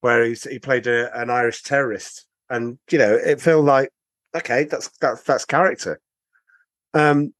[0.00, 3.90] where he's, he played a, an Irish terrorist, and you know it felt like
[4.34, 6.00] okay, that's that's that's character.
[6.94, 7.34] Um,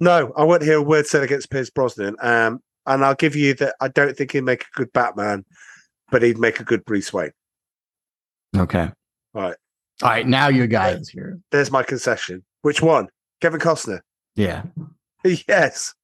[0.00, 2.16] no, I won't hear a word said against Pierce Brosnan.
[2.20, 5.44] Um, and I'll give you that I don't think he'd make a good Batman,
[6.10, 7.32] but he'd make a good Bruce Wayne.
[8.56, 8.90] Okay.
[9.34, 9.56] Right.
[10.02, 10.26] All right.
[10.26, 11.38] Now your guy is here.
[11.50, 12.44] There's my concession.
[12.62, 13.08] Which one?
[13.40, 14.00] Kevin Costner?
[14.34, 14.64] Yeah.
[15.48, 15.94] yes.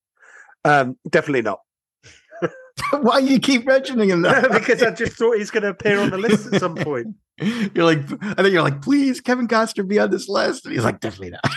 [0.64, 1.60] Um, definitely not.
[2.90, 4.22] Why do you keep mentioning him?
[4.22, 4.48] Though?
[4.52, 7.08] because I just thought he's going to appear on the list at some point.
[7.38, 10.64] you're like, I think you're like, please, Kevin Costner be on this list.
[10.64, 11.52] And he's like, definitely not.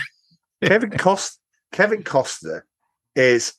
[0.62, 1.38] Kevin Cost
[1.72, 2.62] Kevin Costner
[3.14, 3.54] is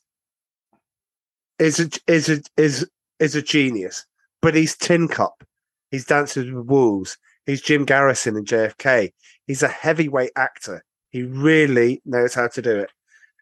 [1.58, 4.04] is a is a is is a genius,
[4.42, 5.44] but he's Tin Cup.
[5.90, 7.16] He's Dances with Wolves.
[7.46, 9.12] He's Jim Garrison in JFK.
[9.46, 10.84] He's a heavyweight actor.
[11.10, 12.90] He really knows how to do it.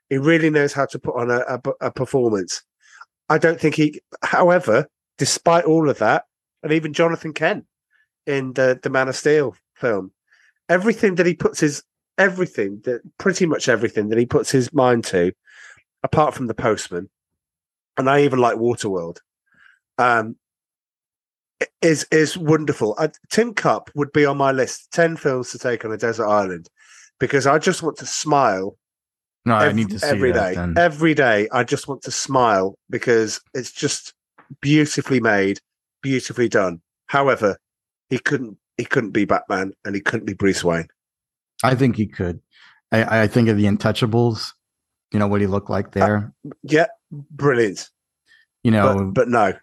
[0.09, 2.63] He really knows how to put on a, a, a performance.
[3.29, 4.01] I don't think he.
[4.23, 4.87] However,
[5.19, 6.25] despite all of that,
[6.63, 7.65] and even Jonathan Kent
[8.27, 10.13] in the the Man of Steel film,
[10.69, 11.83] everything that he puts his
[12.19, 15.33] everything that pretty much everything that he puts his mind to,
[16.03, 17.11] apart from the Postman,
[17.97, 19.19] and I even like Waterworld,
[19.99, 20.37] um,
[21.83, 22.95] is is wonderful.
[22.99, 24.93] I, Tin Cup would be on my list.
[24.93, 26.69] Ten films to take on a desert island,
[27.19, 28.77] because I just want to smile
[29.45, 30.55] No, I need to see every that day.
[30.57, 30.75] then.
[30.77, 34.13] Every day, I just want to smile because it's just
[34.61, 35.61] beautifully made,
[36.03, 36.81] beautifully done.
[37.07, 37.59] However,
[38.11, 38.59] he couldn't.
[38.77, 40.89] He couldn't be Batman, and he couldn't be Bruce Wayne.
[41.65, 42.41] I think he could.
[42.93, 44.53] I, I think of the Untouchables.
[45.13, 46.35] You know what he looked like uh, there.
[46.63, 47.89] Yeah, brilliant.
[48.63, 49.55] you know, but, but no,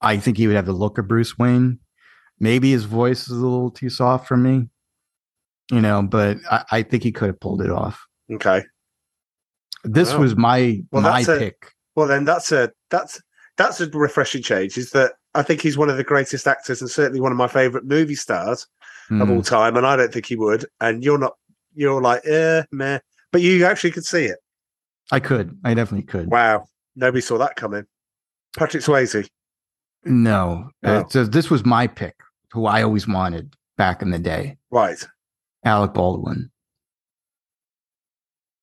[0.00, 1.80] I think he would have the look of Bruce Wayne.
[2.38, 4.68] Maybe his voice is a little too soft for me.
[5.70, 8.06] You know, but I, I think he could have pulled it off.
[8.32, 8.62] okay.
[9.84, 11.72] This was my Well, my that's a- pick.
[11.94, 13.20] Well, then that's a that's
[13.56, 14.76] that's a refreshing change.
[14.76, 17.46] Is that I think he's one of the greatest actors and certainly one of my
[17.48, 18.66] favorite movie stars
[19.10, 19.46] of all Mm.
[19.46, 19.76] time.
[19.76, 20.66] And I don't think he would.
[20.80, 21.34] And you're not.
[21.74, 22.98] You're like, eh, meh.
[23.32, 24.38] But you actually could see it.
[25.12, 25.56] I could.
[25.64, 26.26] I definitely could.
[26.30, 27.84] Wow, nobody saw that coming.
[28.58, 29.28] Patrick Swayze.
[30.04, 30.88] No, Oh.
[31.00, 32.14] Uh, so this was my pick,
[32.52, 34.98] who I always wanted back in the day, Right.
[35.66, 36.50] Alec Baldwin.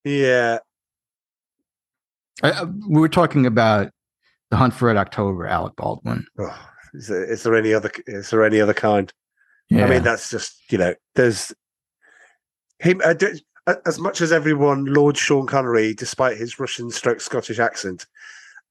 [0.06, 0.60] Yeah.
[2.42, 3.92] Uh, we were talking about
[4.50, 6.26] the Hunt for Red October, Alec Baldwin.
[6.40, 7.92] Oh, is, there, is there any other?
[8.08, 9.12] Is there any other kind?
[9.70, 9.86] Yeah.
[9.86, 11.54] I mean, that's just you know, there's
[12.80, 13.02] him.
[13.04, 13.16] Uh,
[13.86, 18.06] as much as everyone Lord Sean Connery, despite his Russian stroke Scottish accent,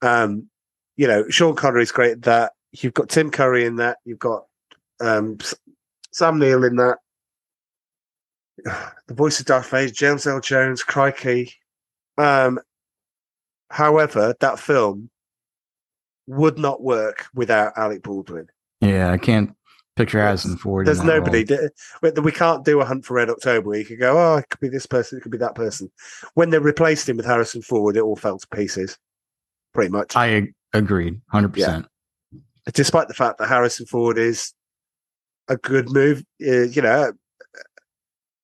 [0.02, 0.48] um,
[0.96, 2.12] you know, Sean Connery's great.
[2.12, 3.98] at That you've got Tim Curry in that.
[4.04, 4.44] You've got
[5.00, 5.38] um,
[6.12, 6.98] Sam Neill in that.
[9.08, 11.52] The voice of Darth Vader, James Earl Jones, crikey.
[12.16, 12.60] Um,
[13.70, 15.10] however, that film
[16.26, 18.48] would not work without Alec Baldwin.
[18.80, 19.54] yeah, I can't
[19.96, 20.86] picture Harrison Ford.
[20.86, 21.44] There's nobody.
[22.02, 22.12] role.
[22.22, 23.70] We can't do a hunt for Red October.
[23.70, 25.90] where You could go, oh, it could be this person, it could be that person.
[26.34, 28.96] When they replaced him with Harrison Ford, it all fell to pieces,
[29.74, 30.16] pretty much.
[30.16, 31.86] I agreed, hundred percent.
[32.72, 34.54] Despite the fact that Harrison Ford is
[35.48, 37.12] a good move, uh, you know,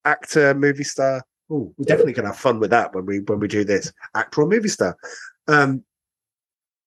[0.09, 1.23] actor, movie star.
[1.51, 4.43] Oh, we're definitely gonna have fun with that when we when we do this actor
[4.43, 4.97] or movie star.
[5.47, 5.85] Um,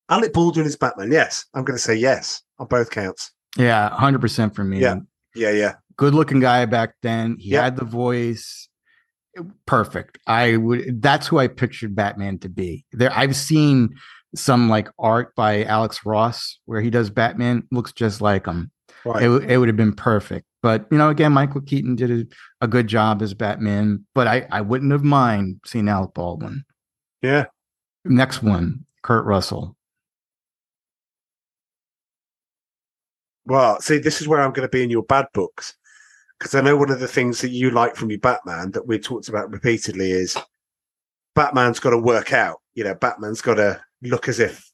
[0.09, 1.11] Alec Baldwin is Batman.
[1.11, 3.31] Yes, I'm going to say yes on both counts.
[3.57, 4.79] Yeah, hundred percent for me.
[4.79, 4.97] Yeah.
[5.33, 5.75] Yeah, yeah.
[5.95, 7.37] good looking guy back then.
[7.39, 7.63] He Yeah.
[7.63, 8.67] had the voice.
[9.65, 10.17] Perfect.
[10.27, 12.85] I would that's who I pictured Batman to be.
[12.91, 13.95] There I've seen
[14.35, 18.71] some like art by Alex Ross where he does Batman looks just like him.
[19.05, 19.23] Right.
[19.23, 20.45] It, it would have been perfect.
[20.61, 24.47] But you know, again, Michael Keaton did a, a good job as Batman, but I,
[24.51, 26.63] I wouldn't have mind seeing Alec Baldwin.
[27.21, 27.45] yeah.
[28.03, 29.75] Next one, Kurt Russell.
[33.45, 35.75] Well, see, this is where I'm going to be in your bad books
[36.39, 38.97] because I know one of the things that you like from your Batman that we
[38.97, 40.35] talked about repeatedly is
[41.35, 42.61] Batman's got to work out.
[42.73, 44.67] You know, Batman's got to look as if.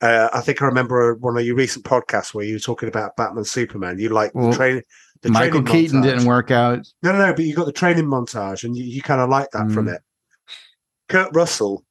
[0.00, 3.16] Uh, I think I remember one of your recent podcasts where you were talking about
[3.16, 3.98] Batman Superman.
[3.98, 4.82] You like Well, the training.
[5.24, 6.04] The Michael Keaton montage.
[6.04, 6.86] didn't work out.
[7.02, 7.32] No, no, no.
[7.34, 9.94] But you got the training montage, and you, you kind of like that from Mm.
[9.96, 10.02] it.
[11.08, 11.84] Kurt Russell.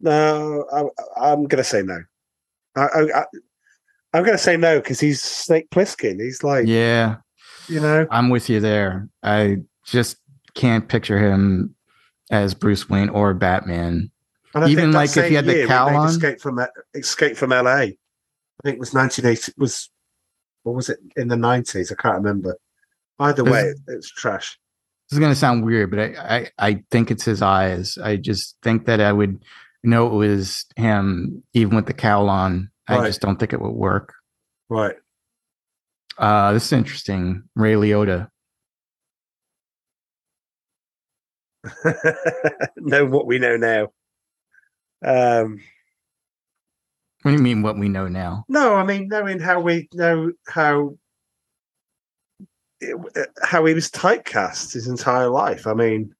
[0.00, 1.98] No, I, I'm going to say no.
[2.76, 3.24] I, I, I,
[4.14, 6.20] I'm going to say no because he's Snake Plissken.
[6.20, 7.16] He's like, Yeah,
[7.68, 9.08] you know, I'm with you there.
[9.22, 10.16] I just
[10.54, 11.74] can't picture him
[12.30, 14.10] as Bruce Wayne or Batman.
[14.54, 16.08] And I think Even like if he had the cowl on?
[16.08, 16.60] Escape from
[16.94, 17.70] Escape from LA.
[17.70, 17.96] I
[18.64, 19.52] think it was 1980.
[19.58, 19.90] Was
[20.64, 21.92] or was it in the 90s?
[21.92, 22.56] I can't remember.
[23.18, 24.58] Either way, it's trash.
[25.08, 27.98] This is gonna sound weird, but I, I I think it's his eyes.
[27.98, 29.42] I just think that I would
[29.82, 32.70] know it was him even with the cowl on.
[32.88, 34.14] I just don't think it would work.
[34.68, 34.96] Right.
[36.18, 37.44] Uh this is interesting.
[37.54, 38.28] Ray Liotta.
[42.76, 43.88] know what we know now.
[45.02, 45.60] Um,
[47.22, 48.44] What do you mean what we know now?
[48.48, 50.96] no, I mean knowing how we know how
[52.80, 55.66] it, how he was typecast his entire life.
[55.66, 56.14] I mean,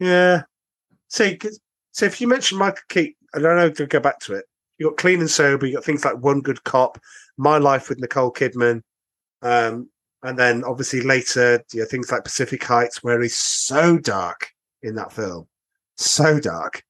[0.00, 0.42] yeah.
[1.08, 1.60] See, 'cause-
[1.92, 4.44] so if you mention Michael Keaton, I don't know to go back to it.
[4.78, 5.66] You got Clean and Sober.
[5.66, 6.98] You got things like One Good Cop,
[7.36, 8.82] My Life with Nicole Kidman,
[9.42, 9.90] um,
[10.22, 14.50] and then obviously later, you know, things like Pacific Heights, where he's so dark
[14.82, 15.46] in that film,
[16.00, 16.82] so dark.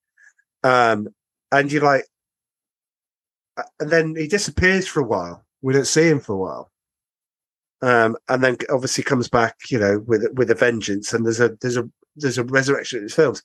[0.62, 1.08] Um,
[1.52, 2.04] and you're like,
[3.56, 5.44] uh, and then he disappears for a while.
[5.62, 6.70] We don't see him for a while.
[7.82, 11.12] Um, and then obviously comes back, you know, with with a vengeance.
[11.12, 13.42] And there's a there's a there's a resurrection in his films.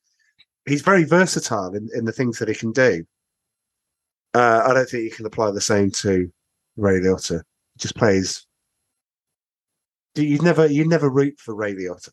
[0.65, 3.05] He's very versatile in, in the things that he can do.
[4.33, 6.29] Uh, I don't think you can apply the same to
[6.75, 7.41] Ray Liotta.
[7.73, 8.45] He just plays.
[10.15, 12.09] You never you never root for Ray Liotta.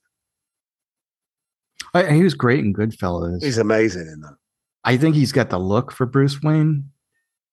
[1.94, 3.42] I, he was great in Goodfellas.
[3.42, 4.36] He's amazing in that.
[4.84, 6.90] I think he's got the look for Bruce Wayne,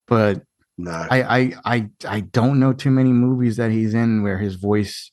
[0.08, 0.42] but
[0.78, 4.54] No, I, I I I don't know too many movies that he's in where his
[4.56, 5.12] voice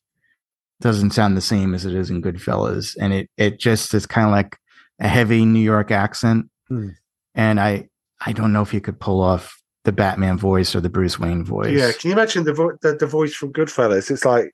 [0.80, 4.26] doesn't sound the same as it is in Goodfellas, and it it just is kind
[4.26, 4.58] of like
[5.00, 6.90] a heavy New York accent, Hmm.
[7.36, 7.90] and I
[8.26, 11.44] I don't know if he could pull off the Batman voice or the Bruce Wayne
[11.46, 11.78] voice.
[11.78, 14.10] Yeah, can you imagine the, vo- the the voice from Goodfellas?
[14.10, 14.52] It's like,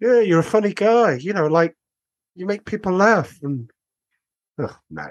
[0.00, 1.14] yeah, you're a funny guy.
[1.14, 1.74] You know, like
[2.34, 3.38] you make people laugh.
[3.42, 3.70] And
[4.58, 5.06] oh, no,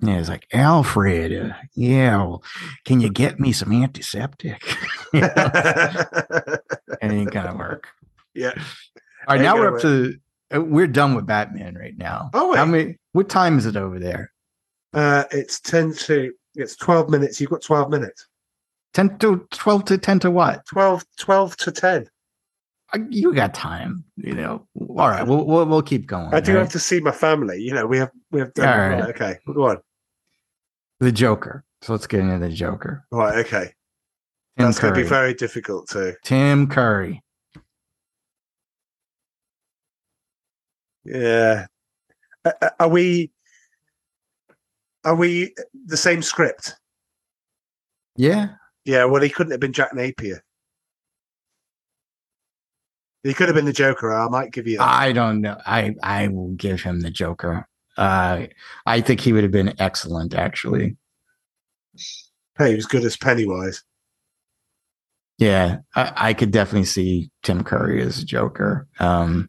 [0.00, 1.32] yeah, it's like Alfred.
[1.32, 2.42] Uh, yeah, well,
[2.84, 4.62] can you get me some antiseptic?
[7.02, 7.88] It ain't gonna work.
[8.34, 8.52] yeah.
[9.28, 10.14] All right, now we're up to
[10.54, 12.30] uh, we're done with Batman right now.
[12.32, 12.56] Oh, wait.
[12.56, 12.98] How many?
[13.12, 14.32] What time is it over there?
[14.92, 17.40] Uh, it's ten to it's twelve minutes.
[17.40, 18.26] You've got twelve minutes.
[18.94, 20.64] 10 to 12 to 10 to what?
[20.66, 22.08] 12, 12 to ten.
[23.10, 24.66] You got time, you know.
[24.78, 26.32] All right, we'll we'll, we'll keep going.
[26.32, 27.60] I do all have to see my family.
[27.60, 28.66] You know, we have we have done.
[28.66, 29.08] Right, right.
[29.10, 29.78] okay, go on.
[31.00, 31.64] the Joker.
[31.82, 33.04] So let's get into the Joker.
[33.10, 33.72] Right, okay.
[34.56, 36.14] Tim That's going to be very difficult too.
[36.22, 37.22] Tim Curry.
[41.04, 41.66] Yeah.
[42.78, 43.30] Are we?
[45.04, 45.54] Are we
[45.86, 46.76] the same script?
[48.16, 48.50] Yeah,
[48.84, 50.42] Yeah, well, he couldn't have been Jack Napier.
[53.24, 54.14] He could have been the Joker.
[54.14, 54.86] I might give you that.
[54.86, 55.56] I don't know.
[55.66, 57.66] I I will give him the Joker.
[57.96, 58.46] Uh,
[58.86, 60.96] I think he would have been excellent, actually.
[62.58, 63.82] hey, he was good as Pennywise.
[65.38, 68.86] Yeah, I, I could definitely see Tim Curry as a Joker.
[69.00, 69.48] Um,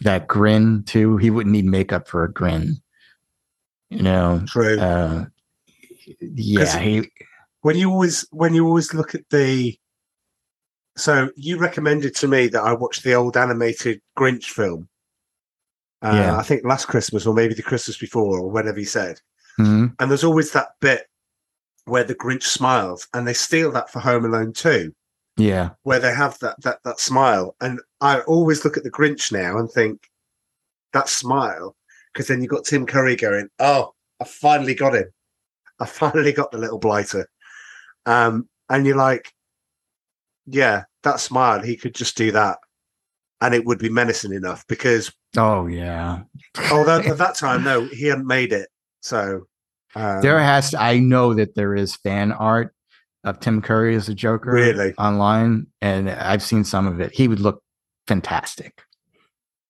[0.00, 1.16] that grin too.
[1.16, 2.76] He wouldn't need makeup for a grin.
[3.88, 4.42] You know.
[4.48, 4.78] True.
[4.78, 5.26] Uh,
[6.20, 7.08] yeah, he.
[7.60, 9.78] when you always when you always look at the,
[10.96, 14.88] so you recommended to me that I watch the old animated Grinch film.
[16.02, 16.36] Uh, Yeah.
[16.38, 19.20] I think last Christmas or maybe the Christmas before or whenever you said.
[19.58, 19.94] Mhm.
[19.98, 21.06] And there's always that bit
[21.84, 24.94] where the Grinch smiles, and they steal that for Home Alone too.
[25.36, 25.70] Yeah.
[25.84, 27.56] where they have that that that smile.
[27.62, 30.02] And I always look at the Grinch now and think,
[30.92, 31.76] that smile,
[32.12, 35.10] because then you got Tim Curry going, "Oh, I finally got him.
[35.78, 37.26] I finally got the little blighter."
[38.06, 39.32] Um, and you're like,
[40.46, 41.62] "Yeah, that smile.
[41.62, 42.58] He could just do that,
[43.40, 46.22] and it would be menacing enough." Because Oh yeah.
[46.72, 48.68] although at that time, no, he hadn't made it.
[49.00, 49.46] So
[49.94, 52.74] um, there has to, I know that there is fan art
[53.24, 54.94] of Tim Curry as a Joker Really?
[54.94, 57.12] online, and I've seen some of it.
[57.14, 57.62] He would look
[58.08, 58.82] fantastic.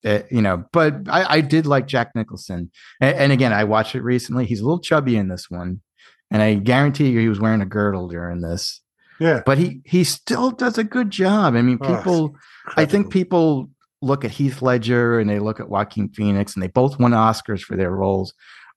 [0.02, 2.70] Uh, you know, but I, I did like Jack Nicholson,
[3.02, 4.46] and, and again, I watched it recently.
[4.46, 5.82] He's a little chubby in this one,
[6.30, 8.80] and I guarantee you he was wearing a girdle during this.
[9.20, 11.54] Yeah, But he he still does a good job.
[11.54, 12.36] I mean, Oh, people.
[12.76, 13.70] I think people
[14.02, 17.60] look at Heath Ledger and they look at Joaquin Phoenix and they both won Oscars
[17.60, 18.32] for their roles,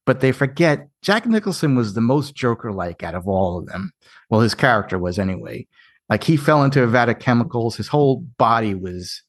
[0.06, 3.94] but they forget Jack Nicholson was the most Joker like out of all of them.
[4.30, 5.66] Well, his character was anyway.
[6.10, 7.78] Like he fell into a vat of chemicals.
[7.78, 9.22] His whole body was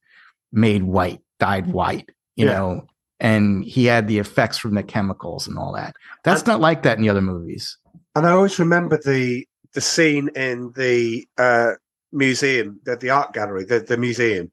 [0.53, 2.53] made white, dyed white, you Yeah.
[2.55, 2.87] know,
[3.21, 5.95] and he had the effects from the chemicals and all that.
[6.25, 7.79] That's And- not like that in the other movies.
[8.17, 11.73] And I always remember the the scene in the uh,
[12.13, 14.51] museum, the, the art gallery, the, the museum,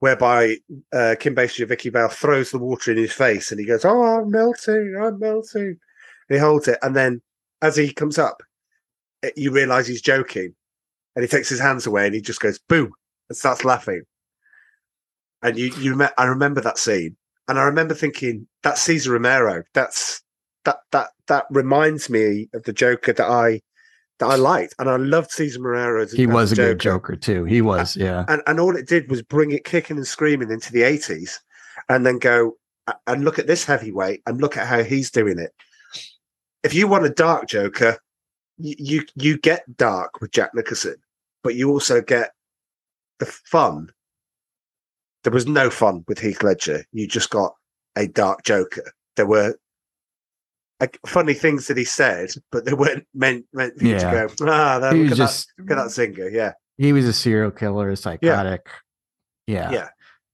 [0.00, 0.56] whereby
[0.92, 4.02] uh, Kim Basinger, Vicky Vale throws the water in his face, and he goes, "Oh,
[4.02, 5.78] I'm melting, I'm melting."
[6.28, 7.22] And he holds it, and then
[7.62, 8.42] as he comes up,
[9.22, 10.54] eh, you realise he's joking,
[11.14, 12.92] and he takes his hands away, and he just goes, Boom,
[13.28, 14.02] and starts laughing.
[15.42, 17.16] And you, you, I remember that scene,
[17.48, 19.62] and I remember thinking, "That's Cesar Romero.
[19.74, 20.22] That's
[20.64, 23.60] that that that reminds me of the Joker that I
[24.18, 26.02] that I liked, and I loved Cesar Romero.
[26.02, 26.68] As, He as was a Joker.
[26.68, 27.44] good Joker too.
[27.44, 28.24] He was, yeah.
[28.28, 31.40] and and all it did was bring it kicking and screaming into the eighties,
[31.88, 32.56] and then go
[33.06, 35.52] and look at this heavyweight and look at how he's doing it.
[36.62, 37.98] If you want a dark Joker,
[38.58, 40.96] you you, you get dark with Jack Nicholson,
[41.42, 42.32] but you also get
[43.18, 43.90] the fun.
[45.24, 46.84] There was no fun with Heath Ledger.
[46.92, 47.54] You just got
[47.96, 48.92] a dark Joker.
[49.16, 49.56] There were
[50.84, 54.00] like, funny things that he said, but they weren't meant meant for you to
[54.38, 54.46] go.
[54.50, 56.28] Ah, that, look, was at just that, look at that singer.
[56.28, 58.66] Yeah, he was a serial killer, a psychotic.
[59.46, 59.70] Yeah.
[59.70, 59.88] yeah.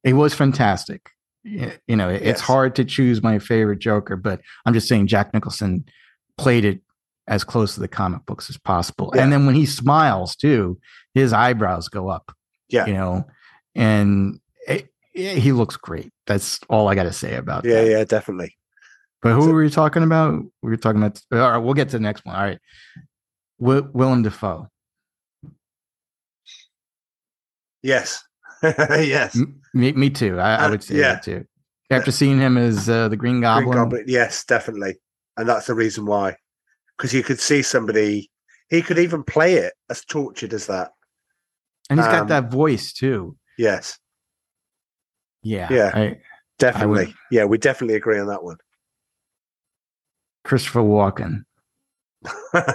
[0.05, 1.11] He was fantastic.
[1.43, 2.41] You know, it- it's Yes.
[2.41, 5.85] hard to choose my favorite Joker, but I'm just saying Jack Nicholson
[6.39, 6.81] played it
[7.27, 9.13] as close to the comic books as possible.
[9.15, 9.23] Yeah.
[9.25, 10.79] And then when he smiles too,
[11.15, 12.33] his eyebrows go up.
[12.69, 12.87] Yeah.
[12.87, 13.25] You know,
[13.75, 16.13] and it, yeah, he looks great.
[16.27, 17.71] That's all I got to say about it.
[17.71, 17.91] Yeah, that.
[17.91, 18.57] yeah, definitely.
[19.23, 20.43] But who So- were you talking about?
[20.63, 21.21] We were talking about.
[21.33, 22.35] All right, we'll get to the next one.
[22.37, 22.59] All right,
[23.59, 24.69] Will, Willem Dafoe.
[27.83, 28.23] Yes,
[28.63, 29.39] yes.
[29.73, 30.39] Me, me too.
[30.39, 31.15] I, I Uh, would say yeah.
[31.15, 31.45] that too.
[31.91, 34.05] After seeing him as uh, the Green Goblin, Green Goblin.
[34.07, 34.97] Yes, definitely,
[35.37, 36.37] and that's the reason why.
[36.97, 38.31] Because you could see somebody.
[38.69, 40.91] He could even play it as tortured as that.
[41.89, 43.37] and he's got um, that voice too.
[43.59, 43.99] Yes,
[45.43, 45.91] Yeah, yeah.
[45.93, 46.21] I,
[46.59, 47.13] definitely.
[47.33, 48.59] Yeah, we definitely agree on that one.
[50.51, 51.45] Christopher Walken.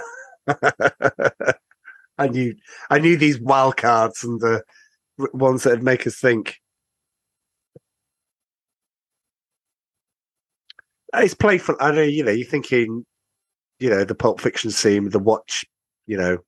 [2.16, 2.54] I knew,
[2.88, 4.62] I knew these wild cards and the
[5.34, 6.56] ones that'd make us think.
[11.12, 11.76] It's playful.
[11.78, 13.04] I know, you know, you're thinking,
[13.78, 15.62] you know, the Pulp Fiction scene the watch,
[16.06, 16.38] you know,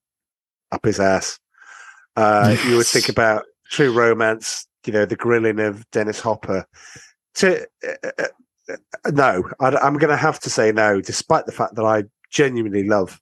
[0.73, 1.39] up his ass.
[2.17, 6.65] Uh, You would think about True Romance, you know, the grilling of Dennis Hopper.
[7.35, 8.29] To uh, uh,
[9.13, 12.85] no, I, I'm going to have to say no, despite the fact that I genuinely
[12.87, 13.21] love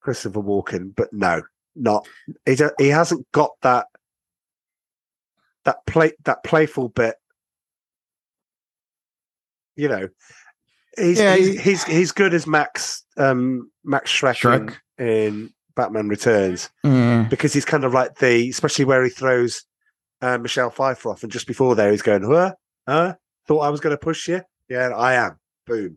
[0.00, 1.42] Christopher Walken, but no,
[1.74, 2.06] not
[2.44, 2.54] he.
[2.54, 3.86] do- He hasn't got that
[5.64, 7.16] that play that playful bit.
[9.76, 10.08] You know,
[10.96, 14.76] he's Yeah, he's, he's he's good as Max um Max Shreck, in- Shreck.
[14.98, 17.26] in Batman Returns Yeah.
[17.28, 19.64] because he's kind of like the especially where he throws
[20.22, 22.54] uh, Michelle Pfeiffer off, and just before there he's going, "Huh,
[22.88, 23.14] huh?
[23.46, 24.40] Thought I was going to push you?
[24.68, 25.96] Yeah, I am." Boom.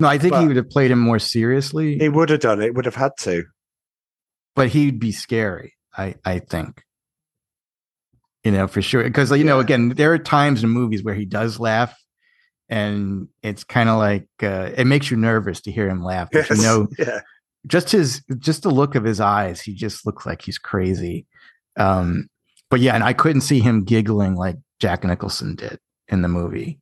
[0.00, 2.74] No, I think he would have played him more seriously, He would have done it.
[2.74, 3.44] Would have had to.
[4.56, 5.74] but he'd be scary.
[5.96, 6.82] I I think.
[8.44, 9.04] You know, for sure.
[9.04, 11.94] Because you know, again, there are times in movies where he does laugh,
[12.68, 16.28] and it's kind of like uh, it makes you nervous to hear him laugh.
[16.32, 16.50] Yes.
[16.50, 17.20] You know, yeah.
[17.68, 21.26] just his just the look of his eyes he just looks like he's crazy
[21.76, 22.26] um
[22.70, 25.78] but yeah and i couldn't see him giggling like jack nicholson did
[26.08, 26.80] in the movie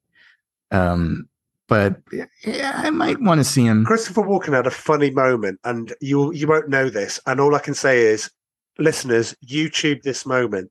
[0.71, 1.29] um
[1.69, 1.97] but
[2.45, 6.33] yeah i might want to see him Christopher Walken had a funny moment, and you
[6.33, 7.21] you won't know this.
[7.27, 8.31] And all I can say is,
[8.79, 10.71] listeners, YouTube this moment.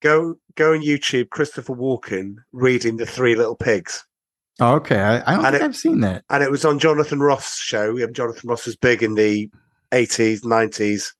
[0.00, 1.30] Go go on YouTube.
[1.30, 4.04] Christopher Walken reading the Three Little Pigs,
[4.60, 6.78] oh, okay i, I don't And think it- i've seen that and it was on
[6.80, 7.96] Jonathan Ross' show.
[8.08, 9.48] Jonathan Ross was big in the
[9.92, 11.14] eighties, nineties,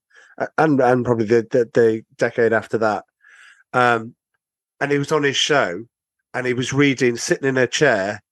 [0.58, 3.04] and and probably the, the the decade after that.
[3.72, 4.14] Um,
[4.80, 5.84] and he was on his show,
[6.34, 8.22] and he was reading, sitting in a chair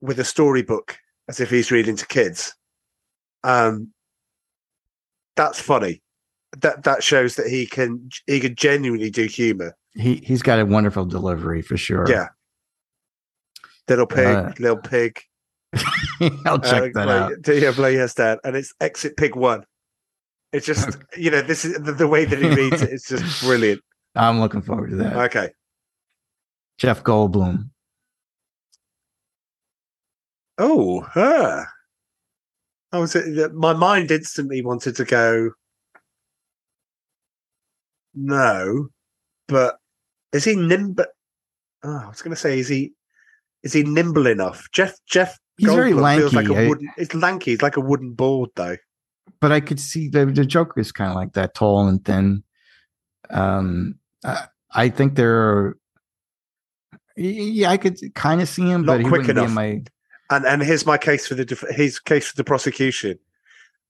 [0.00, 0.98] with a storybook
[1.28, 2.54] as if he's reading to kids.
[3.44, 3.92] Um,
[5.36, 6.02] that's funny.
[6.58, 9.74] That that shows that he can he can genuinely do humor.
[9.94, 12.08] He he's got a wonderful delivery for sure.
[12.10, 12.28] Yeah.
[13.88, 15.18] Little pig, Uh, little pig.
[16.44, 17.62] I'll check Uh, that play- out.
[17.62, 19.64] Yeah, play yes, Dad, and it's Exit Pig One.
[20.52, 22.90] It's just you know this is the, the way that he reads it.
[22.92, 23.80] It's just brilliant.
[24.14, 25.16] I'm looking forward to that.
[25.16, 25.48] Okay,
[26.82, 27.70] Jeff Goldblum.
[30.58, 31.64] Oh, her.
[32.90, 33.16] I was
[33.54, 35.52] my mind instantly wanted to go.
[38.16, 38.88] No,
[39.46, 39.76] but
[40.32, 41.04] is he nimble?
[41.84, 42.92] Oh, I was going to say, is he
[43.62, 44.66] is he nimble enough?
[44.72, 46.88] Jeff Jeff He's very Goldblum feels like a a I- wooden.
[46.96, 47.52] It's lanky.
[47.52, 48.76] He's like a wooden board, though.
[49.38, 52.42] but I could see the, the Joker is kind of like that, tall and thin.
[53.30, 55.78] Um, I, I think there are.
[57.16, 59.50] Yeah, I could kind of see him, Not but he quick enough.
[59.50, 59.82] my.
[60.30, 63.18] And and here's my case for the def- his case for the prosecution.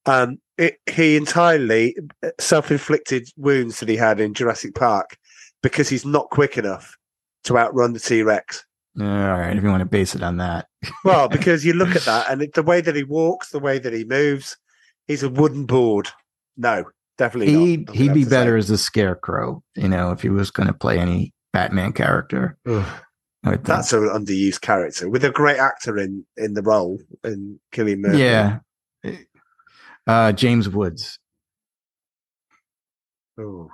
[0.06, 5.16] Um, it, he entirely uh, self-inflicted wounds that he had in Jurassic Park
[5.62, 6.96] because he's not quick enough
[7.44, 8.64] to outrun the T Rex.
[9.00, 10.66] All right, if you want to base it on that,
[11.04, 13.78] Well, because you look at that and it, the way that he walks, the way
[13.78, 14.56] that he moves,
[15.06, 16.08] he's a wooden board.
[16.56, 16.84] No,
[17.16, 18.30] definitely he'd he'd be to say.
[18.36, 19.62] better as a scarecrow.
[19.76, 22.58] You know, if he was going to play any Batman character.
[22.66, 23.02] Ugh, I would think.
[23.44, 28.18] That's an underused character with a great actor in in the role in Cillian Murphy.
[28.18, 28.58] yeah.
[30.06, 31.18] Uh, James Woods.
[33.38, 33.70] Oh.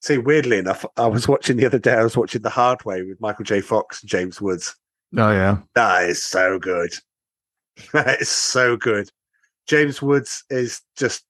[0.00, 1.94] See, weirdly enough, I was watching the other day.
[1.94, 3.60] I was watching The Hard Way with Michael J.
[3.60, 4.76] Fox and James Woods.
[5.16, 6.92] Oh yeah, That is so good.
[7.92, 9.10] That is so good.
[9.66, 11.24] James Woods is just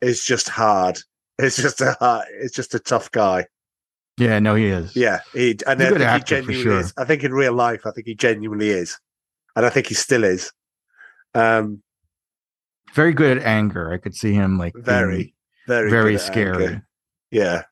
[0.00, 0.98] is just hard.
[1.38, 3.46] It's just a hard, it's just a tough guy.
[4.20, 4.38] Yeah.
[4.38, 4.94] No, he is.
[4.94, 6.78] Yeah, he and I think he genuinely sure.
[6.80, 6.92] is.
[6.96, 8.98] I think in real life, I think he genuinely is,
[9.56, 10.52] and I think he still is.
[11.34, 11.82] Um,
[12.94, 13.92] very good at anger.
[13.92, 15.34] I could see him like very,
[15.66, 16.64] very, very scary.
[16.64, 16.86] anger.
[17.30, 17.62] Yeah,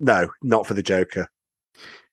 [0.00, 1.28] no, not for the Joker.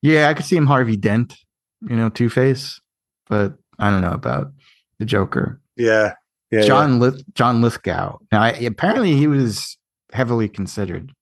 [0.01, 1.35] Yeah, I could see him Harvey Dent,
[1.81, 2.79] you know, Two Face,
[3.27, 4.51] but I don't know about
[4.99, 5.61] the Joker.
[5.75, 6.13] Yeah,
[6.51, 6.65] yeah, yeah.
[6.65, 8.17] John Lith- John Lithgow.
[8.31, 9.77] Now, I, apparently, he was
[10.13, 11.13] heavily considered.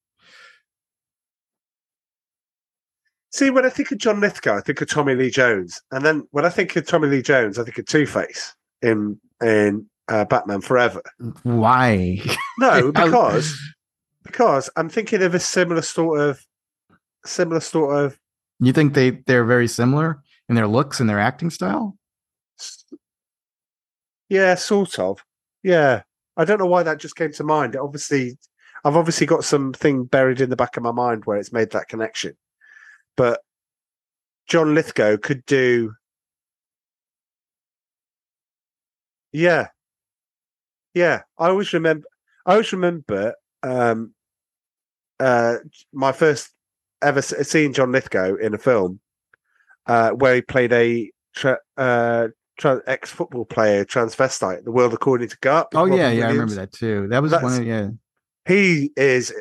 [3.38, 6.28] See, when I think of John Lithgow, I think of Tommy Lee Jones, and then
[6.32, 10.26] when I think of Tommy Lee Jones, I think of Two Face in in uh,
[10.26, 11.04] Batman Forever.
[11.44, 12.20] Why?
[12.58, 13.56] No, because
[14.24, 16.44] because I'm thinking of a similar sort of
[17.28, 18.18] similar sort of
[18.60, 21.96] you think they they're very similar in their looks and their acting style?
[24.30, 25.24] yeah, sort of
[25.62, 26.02] yeah.
[26.38, 27.76] I don't know why that just came to mind.
[27.76, 28.40] It obviously,
[28.84, 31.88] I've obviously got something buried in the back of my mind where it's made that
[31.88, 32.36] connection.
[33.18, 33.42] But
[34.48, 35.92] John Lithgow could do,
[39.34, 39.68] yeah,
[40.94, 41.22] yeah.
[41.38, 42.08] I always remember.
[42.46, 44.14] I always remember um,
[45.20, 45.58] uh,
[45.92, 46.52] my first
[47.02, 49.00] ever s- seeing John Lithgow in a film
[49.88, 54.64] uh, where he played a tra- uh, tra- ex football player transvestite.
[54.64, 55.68] The World According to Garp.
[55.74, 57.08] Oh yeah, yeah, I remember that too.
[57.10, 57.90] That was That's- one of yeah.
[58.46, 59.34] He is,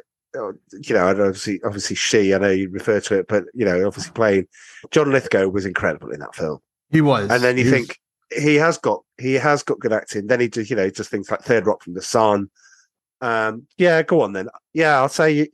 [0.72, 2.34] you know, and obviously, obviously she.
[2.34, 4.46] I know you refer to it, but you know, obviously playing
[4.90, 6.58] John Lithgow was incredible in that film.
[6.90, 7.30] He was.
[7.30, 7.98] And then you He was- think
[8.34, 10.26] he has got he has got good acting.
[10.26, 12.50] Then he does, you know, just things like Third Rock from the Sun.
[13.20, 14.48] Um, yeah, go on then.
[14.74, 15.48] Yeah, I'll say.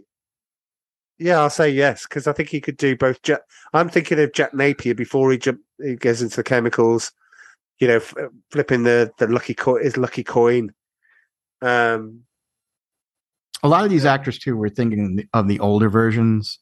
[1.18, 3.22] Yeah, I'll say yes because I think he could do both.
[3.22, 7.12] Jack, I'm thinking of Jack Napier before he jump, he goes into the chemicals.
[7.78, 8.00] You know,
[8.50, 10.72] flipping the the lucky coin, his lucky coin.
[11.60, 12.22] Um,
[13.62, 16.58] a lot of these actors too were thinking of the older versions.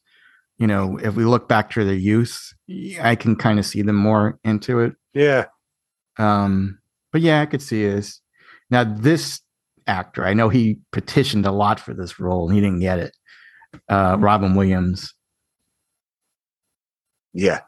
[0.57, 2.53] You know, if we look back to their youth,
[3.01, 4.93] I can kind of see them more into it.
[5.13, 5.45] yeah,
[6.19, 6.77] Um,
[7.11, 8.21] but yeah, I could see this.
[8.69, 9.41] Now, this
[9.87, 13.17] actor, I know he petitioned a lot for this role and he didn't get it.
[13.89, 15.13] Uh, Robin Williams.
[17.33, 17.61] yeah.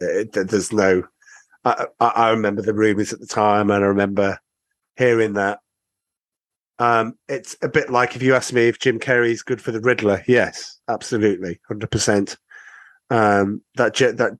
[0.00, 1.04] It- there's no.
[1.64, 4.38] I, I I remember the rumors at the time, and I remember
[4.96, 5.58] hearing that.
[6.80, 9.80] Um, it's a bit like if you ask me if Jim Carrey's good for the
[9.80, 10.24] Riddler.
[10.26, 12.38] Yes, absolutely, hundred percent.
[13.10, 14.38] Um, that that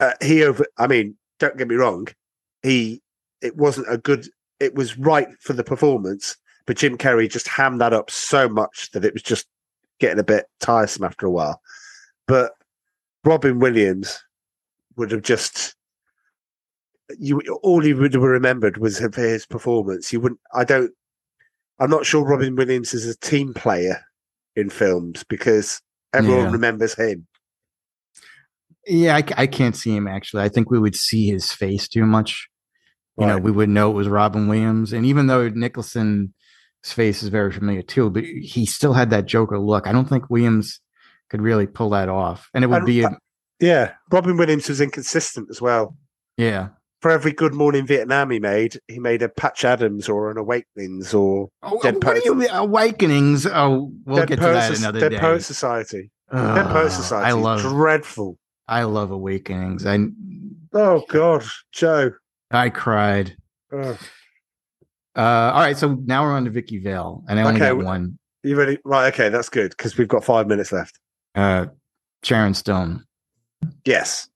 [0.00, 0.66] uh, he over.
[0.76, 2.08] I mean, don't get me wrong.
[2.62, 3.02] He
[3.40, 4.28] it wasn't a good.
[4.60, 6.36] It was right for the performance,
[6.66, 9.46] but Jim Carrey just hammed that up so much that it was just
[9.98, 11.62] getting a bit tiresome after a while.
[12.28, 12.52] But
[13.24, 14.22] Robin Williams
[14.96, 15.74] would have just
[17.18, 20.12] you all he would have remembered was his performance.
[20.12, 20.92] You wouldn't I don't
[21.80, 24.00] I'm not sure Robin Williams is a team player
[24.56, 25.80] in films because
[26.14, 26.52] everyone Yeah.
[26.52, 27.26] remembers him.
[28.86, 30.42] Yeah, I, I can't see him actually.
[30.42, 32.48] I think we would see his face too much.
[33.18, 36.30] You know, we would know it was Robin Williams, and even though Nicholson's
[36.82, 39.86] face is very familiar too, but he still had that Joker look.
[39.86, 40.80] I don't think Williams
[41.28, 43.10] could really pull that off, and it would be a,
[43.60, 45.96] Yeah, Robin Williams was inconsistent as well.
[46.38, 46.68] yeah.
[47.00, 51.14] For every Good Morning Vietnam he made, he made a Patch Adams or an Awakenings
[51.14, 53.46] or Oh, Dead Poets- you Awakenings?
[53.46, 55.18] Oh, we'll Dead, get to Poet that Soc- another Dead day.
[55.18, 56.10] Poet Society.
[56.30, 57.26] Dead Ugh, Poet Society.
[57.26, 58.38] I love, dreadful.
[58.68, 59.86] I love Awakenings.
[59.86, 59.98] I,
[60.72, 62.12] Oh God, Joe.
[62.50, 63.34] I cried.
[63.72, 63.98] Oh.
[65.16, 65.20] Uh,
[65.54, 68.18] all right, so now we're on to Vicky Vale, and I only Okay, got one.
[68.44, 68.78] You ready?
[68.84, 69.12] Right.
[69.12, 70.98] Okay, that's good because we've got five minutes left.
[71.34, 71.66] Uh,
[72.22, 73.04] Sharon Stone,
[73.84, 74.28] Yes.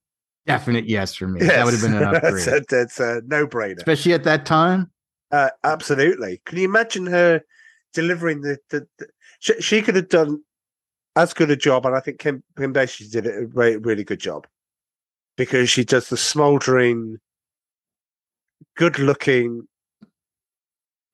[0.47, 1.41] Definite yes for me.
[1.41, 1.51] yes.
[1.51, 3.77] That would have been an that's upgrade, a, that's a no-brainer.
[3.79, 4.91] especially at that time.
[5.31, 6.41] Uh, absolutely.
[6.45, 7.41] Can you imagine her
[7.93, 8.59] delivering the?
[8.71, 9.07] the, the
[9.41, 10.41] she, she could have done
[11.17, 14.05] as good a job, and I think Kim, Kim Basinger did it a really, really
[14.05, 14.47] good job
[15.37, 17.19] because she does the smouldering,
[18.77, 19.67] good-looking.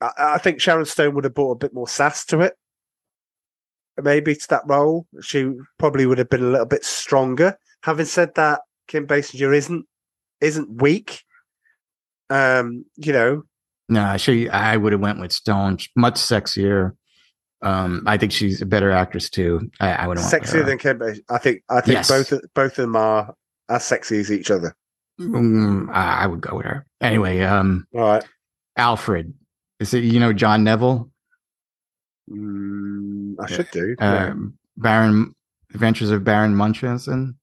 [0.00, 2.54] I, I think Sharon Stone would have brought a bit more sass to it,
[4.02, 5.06] maybe to that role.
[5.22, 7.58] She probably would have been a little bit stronger.
[7.82, 8.60] Having said that,
[8.90, 9.86] Kim Basinger isn't
[10.40, 11.22] isn't weak.
[12.28, 13.44] Um, you know,
[13.88, 14.48] No, she.
[14.48, 16.96] I would have went with Stone, much sexier.
[17.62, 19.70] Um, I think she's a better actress too.
[19.80, 20.98] I, I would have sexier than Kim.
[20.98, 21.62] Bas- I think.
[21.68, 22.08] I think Yes.
[22.08, 23.32] both of- both of them are
[23.68, 24.74] as sexy as each other.
[25.20, 27.40] Mm, I I would go with her anyway.
[27.42, 28.24] Um, All right.
[28.76, 29.34] Alfred,
[29.78, 31.10] is it you know John Neville?
[32.30, 33.94] Mm, I should do.
[34.00, 34.34] Uh, yeah.
[34.76, 35.34] Baron
[35.74, 37.36] Adventures of Baron Munchausen.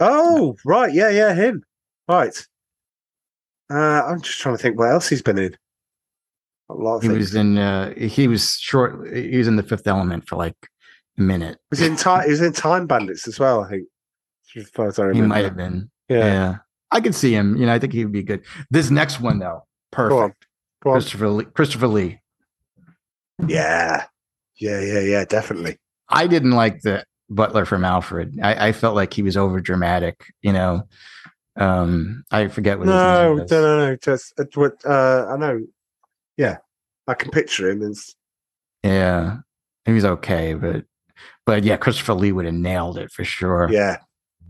[0.00, 0.92] Oh, right.
[0.92, 1.62] Yeah, yeah, him.
[2.08, 2.36] Right.
[3.72, 5.56] Uh, I'm just trying to think what else he's been in.
[6.70, 7.18] A lot of He things.
[7.18, 7.58] was in.
[7.58, 9.14] Uh, he was short.
[9.14, 10.56] He was in the Fifth Element for like
[11.18, 11.58] a minute.
[11.58, 12.24] He was in time.
[12.24, 13.62] He was in Time Bandits as well.
[13.64, 13.88] I think.
[14.56, 15.28] As far as I He remember.
[15.28, 15.90] might have been.
[16.08, 16.18] Yeah.
[16.26, 16.56] Yeah.
[16.92, 17.56] I could see him.
[17.56, 18.44] You know, I think he would be good.
[18.70, 19.64] This next one though,
[19.94, 20.28] Go on.
[20.30, 20.46] perfect.
[20.82, 20.94] Go on.
[20.96, 21.44] Christopher Lee.
[21.46, 22.20] Christopher Lee.
[23.46, 24.04] Yeah.
[24.56, 24.80] Yeah.
[24.80, 25.00] Yeah.
[25.00, 25.24] Yeah.
[25.24, 25.78] Definitely.
[26.08, 28.38] I didn't like the Butler from Alfred.
[28.42, 30.26] I, I felt like he was over dramatic.
[30.42, 30.88] You know,
[31.56, 32.86] um, I forget what.
[32.88, 33.50] his No, name no, was.
[33.50, 33.96] no, no.
[33.96, 35.60] Just uh, what uh, I know.
[36.36, 36.58] Yeah,
[37.06, 38.14] I can picture him as
[38.82, 39.38] Yeah,
[39.84, 40.84] he was okay, but
[41.46, 43.68] but yeah, Christopher Lee would have nailed it for sure.
[43.70, 43.98] yeah,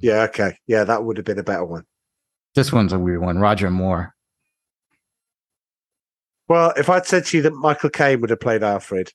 [0.00, 0.22] yeah.
[0.22, 1.84] Okay, yeah, that would have been a better one.
[2.54, 3.38] This one's a weird one.
[3.38, 4.14] Roger Moore.
[6.48, 9.12] Well, if I'd said to you that Michael Caine would have played Alfred,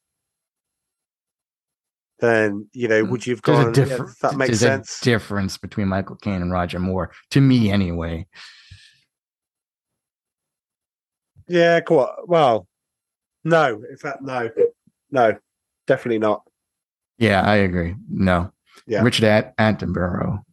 [2.19, 3.69] then you know, would you have gone?
[3.77, 5.01] a yeah, that makes sense.
[5.01, 8.25] A difference between Michael Caine and Roger Moore, to me anyway.
[11.47, 12.09] yeah, go.
[12.27, 12.67] Well,
[13.43, 13.81] no.
[13.89, 14.49] In fact, no,
[15.11, 15.35] no,
[15.87, 16.43] definitely not.
[17.17, 17.95] Yeah, I agree.
[18.09, 18.51] No,
[18.85, 19.01] Yeah.
[19.01, 20.43] Richard At- Attenborough.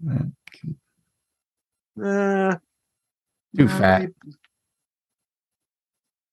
[2.03, 2.57] Uh,
[3.57, 4.03] Too no, fat.
[4.03, 4.09] he-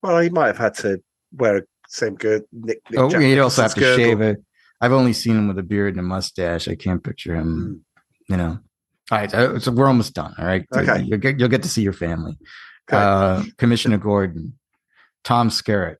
[0.01, 1.01] well, he might have had to
[1.33, 2.81] wear a same good Nick.
[2.89, 4.43] Nick Oh, Jack he'd also have to Nicholson's shave girdle.
[4.83, 6.67] I've only seen him with a beard and a mustache.
[6.67, 7.83] I can't picture him.
[8.27, 8.29] Mm.
[8.29, 8.59] You know.
[9.11, 10.33] All right, so, so we're almost done.
[10.37, 10.65] All right.
[10.75, 11.03] Okay.
[11.03, 12.37] You'll get you'll get to see your family.
[12.91, 12.97] Okay.
[13.01, 14.57] Uh, Commissioner Gordon,
[15.23, 15.97] Tom Skerritt.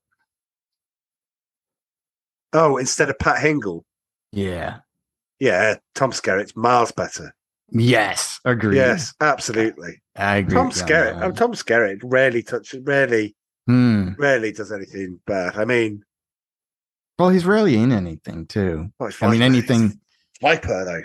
[2.54, 3.84] oh, instead of Pat Hingle,
[4.32, 4.80] Yeah.
[5.40, 7.34] yeah, Tom Skerritt's miles better.
[7.72, 8.40] Yes.
[8.46, 8.76] agree.
[8.76, 10.02] Yes, absolutely.
[10.16, 10.56] I agree.
[10.56, 11.36] Tom with you on Skerritt.
[11.38, 13.36] Tom Skerritt rarely touches, rarely,
[13.68, 14.10] Hmm.
[14.20, 15.58] rarely does anything bad.
[15.58, 16.04] I mean,
[17.20, 18.91] Well, he's rarely in anything too.
[19.01, 19.99] it's I mean, anything.
[20.41, 21.01] Viper though.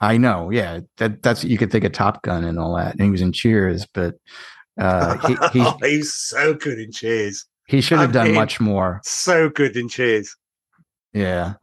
[0.00, 0.50] I know.
[0.50, 0.80] Yeah.
[0.98, 2.92] That that's you could think of Top Gun and all that.
[2.94, 4.14] And he was in Cheers, but
[4.80, 7.44] uh, he he, oh, he's so good in Cheers.
[7.66, 9.00] he should have I done mean- much more.
[9.04, 10.34] So good in Cheers.
[11.12, 11.54] Yeah.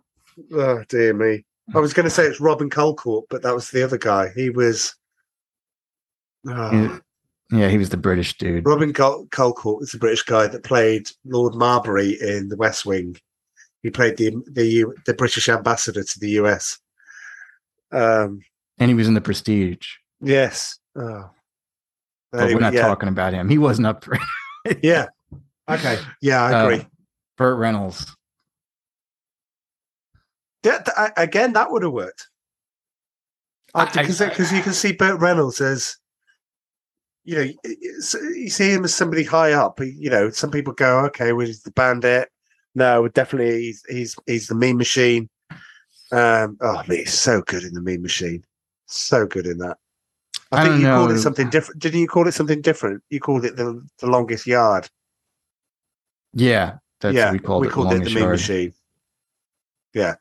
[0.53, 1.45] Oh dear me.
[1.75, 4.29] I was going to say it's Robin Colcord, but that was the other guy.
[4.35, 4.93] He was.
[6.47, 6.99] Oh,
[7.51, 7.69] Yeah.
[7.69, 8.65] He was the British dude.
[8.65, 13.17] Robin Col- Colcord is the British guy that played Lord Marbury in The West Wing.
[13.87, 16.77] He played the the the British ambassador to the US.
[17.89, 18.41] Um.
[18.77, 19.87] And he was in the Prestige.
[20.19, 20.77] Yes.
[20.97, 21.29] Oh.
[22.33, 22.81] But we're not yeah.
[22.81, 23.47] talking about him.
[23.47, 24.77] He wasn't up for it.
[24.83, 25.05] Yeah.
[25.69, 25.97] Okay.
[26.21, 26.87] Yeah, I Uh, agree.
[27.37, 28.13] Burt Reynolds.
[30.65, 32.27] Yeah, th- again, that would have worked.
[33.73, 35.95] Because you can see Burt Reynolds as,
[37.23, 39.79] you know, you see him as somebody high up.
[39.79, 42.27] You know, some people go, okay, well, he's the bandit.
[42.77, 45.27] No, definitely, he's he's he's the Mean Machine.
[46.11, 48.45] Um, oh, he's so good in the Mean Machine.
[48.85, 49.77] So good in that.
[50.51, 51.81] I, I think you called it something different.
[51.81, 53.01] Didn't you call it something different?
[53.09, 54.87] You called it the the longest yard.
[56.33, 56.77] Yeah.
[57.01, 57.71] That's yeah, what we called we it.
[57.71, 58.31] called it the Mean yard.
[58.33, 58.73] Machine.
[59.95, 60.15] Yeah.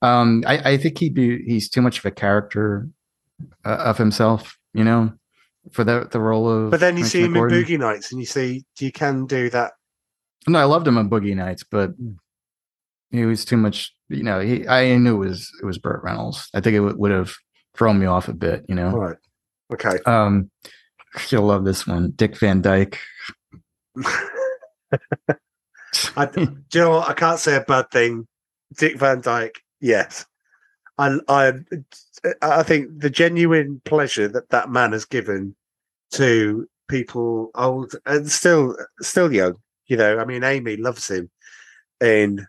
[0.00, 2.88] Um, I, I think he'd be he's too much of a character
[3.64, 5.12] uh, of himself, you know,
[5.72, 6.70] for the the role of.
[6.70, 9.72] But then you see him in Boogie Nights, and you see you can do that.
[10.46, 12.16] No, I loved him on Boogie Nights, but Mm.
[13.10, 13.92] he was too much.
[14.08, 16.48] You know, he I knew it was it was Burt Reynolds.
[16.54, 17.34] I think it would would have
[17.76, 18.64] thrown me off a bit.
[18.68, 18.90] You know.
[18.90, 19.16] All right.
[19.72, 19.98] Okay.
[20.06, 20.50] Um,
[21.28, 22.98] you'll love this one, Dick Van Dyke.
[26.16, 26.40] I, do
[26.72, 27.08] you know what?
[27.08, 28.26] I can't say a bad thing.
[28.76, 30.26] Dick Van Dyke, yes.
[30.98, 31.52] And I,
[32.42, 35.54] I think the genuine pleasure that that man has given
[36.12, 39.54] to people old and still, still young.
[39.88, 41.30] You know, I mean, Amy loves him
[42.00, 42.46] in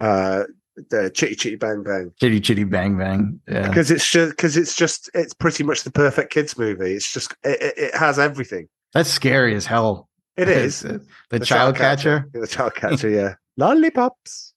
[0.00, 0.44] uh,
[0.90, 3.40] the Chitty Chitty Bang Bang Chitty Chitty Bang Bang.
[3.48, 3.68] Yeah.
[3.68, 6.92] because it's just because it's just it's pretty much the perfect kids movie.
[6.92, 8.68] It's just it, it, has everything.
[8.94, 10.08] That's scary as hell.
[10.36, 10.80] It is.
[10.80, 12.28] The, the child catcher.
[12.34, 13.34] Yeah, the child catcher, yeah.
[13.56, 14.54] Lollipops.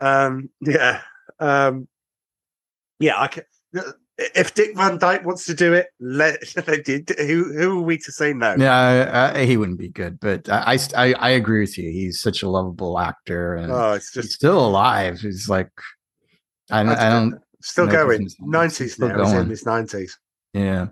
[0.00, 1.00] Um, yeah.
[1.40, 1.88] Um,
[3.00, 3.44] yeah, I can,
[4.18, 6.42] if Dick Van Dyke wants to do it, let.
[6.56, 8.56] Who who are we to say no?
[8.58, 11.90] Yeah, I, he wouldn't be good, but I, I I agree with you.
[11.90, 15.20] He's such a lovable actor, and Oh, it's he's just still alive.
[15.20, 15.70] He's like,
[16.70, 17.34] I, don't- I don't.
[17.62, 18.28] still going.
[18.40, 19.18] Nineties still now.
[19.22, 19.48] He's in going.
[19.50, 20.18] his nineties.
[20.52, 20.88] Yeah,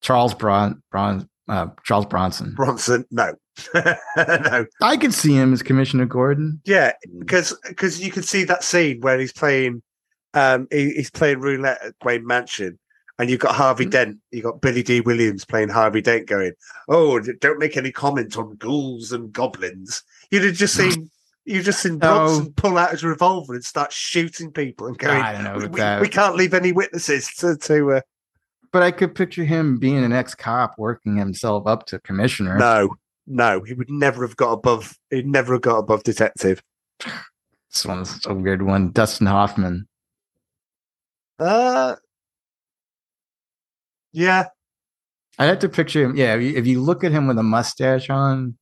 [0.00, 2.54] Charles Bron, Bron, uh, Charles Bronson.
[2.54, 3.34] Bronson, no,
[3.74, 4.66] no.
[4.82, 6.60] I could see him as Commissioner Gordon.
[6.64, 9.82] Yeah, because because you can see that scene where he's playing,
[10.34, 12.78] um, he, he's playing roulette at Wayne Mansion,
[13.18, 13.90] and you've got Harvey Mhm.
[13.90, 16.52] Dent, you've got Billy Dee Williams playing Harvey Dent, going,
[16.88, 21.10] "Oh, don't make any comment on ghouls and goblins." You'd have just seen.
[21.44, 22.50] You've just seen Bronson No.
[22.56, 25.80] pull out his revolver and start shooting people and going, I don't know we, we,
[25.80, 26.00] that.
[26.00, 28.00] we can't leave any witnesses to, to uh,
[28.72, 32.56] But I could picture him being an ex-cop working himself up to commissioner.
[32.58, 32.94] no,
[33.26, 36.62] no, he would never have got above, he'd never have got above detective.
[37.72, 38.92] This one's a weird one.
[38.92, 39.88] Dustin Hoffman.
[41.38, 41.96] Uh,
[44.12, 44.46] yeah,
[45.38, 46.16] I'd have to picture him.
[46.16, 48.56] Yeah, if you, look at him with a mustache on,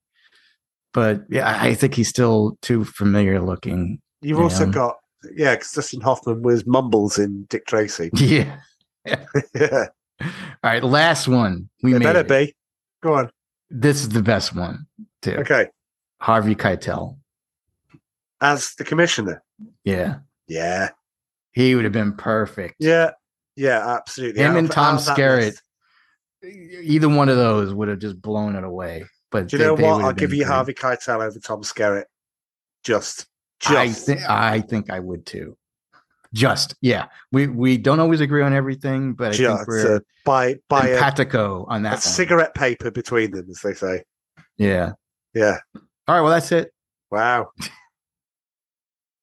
[0.93, 4.01] but yeah, I think he's still too familiar looking.
[4.23, 4.73] You've also Yeah.
[4.73, 4.97] got
[5.37, 8.11] yeah, because Dustin Hoffman was Mumbles in Dick Tracy.
[8.17, 8.61] Yeah.
[9.55, 9.87] yeah,
[10.23, 10.29] All
[10.63, 11.69] right, last one.
[11.83, 12.29] We it made better it.
[12.29, 12.55] be.
[13.03, 13.31] Go on.
[13.71, 14.87] This is the best one
[15.23, 15.37] too.
[15.39, 15.67] Okay,
[16.21, 17.17] Harvey Keitel.
[18.43, 19.43] as the commissioner.
[19.85, 20.17] Yeah,
[20.49, 20.91] Yeah,
[21.53, 22.77] he would have been perfect.
[22.79, 23.11] yeah,
[23.57, 24.41] yeah, absolutely.
[24.43, 25.57] Him Out and of- Tom that Skerritt.
[26.43, 29.05] Either one of those would have just blown it away.
[29.31, 30.05] But Do you they- know what?
[30.05, 30.53] I'll give you great.
[30.55, 32.05] Harvey Keitel over Tom Skerritt.
[32.83, 33.27] Just,
[33.61, 33.77] just.
[33.77, 35.57] I think I think I would too.
[36.33, 40.01] Just yeah, we we don't always agree on everything, but I just think we're uh,
[40.25, 41.91] by by a, empatico on a that.
[41.95, 42.01] one.
[42.01, 44.05] cigarette paper between them, as they say.
[44.57, 44.93] Yeah.
[45.35, 45.59] Yeah.
[45.75, 46.21] All right.
[46.21, 46.73] Well, that's it.
[47.11, 47.51] Wow.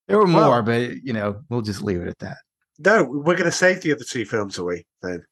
[0.08, 2.38] There were Well- more, but you know, we'll just leave it at that.
[2.80, 4.86] No, we're going to save the other two films, are we?
[5.02, 5.26] Then.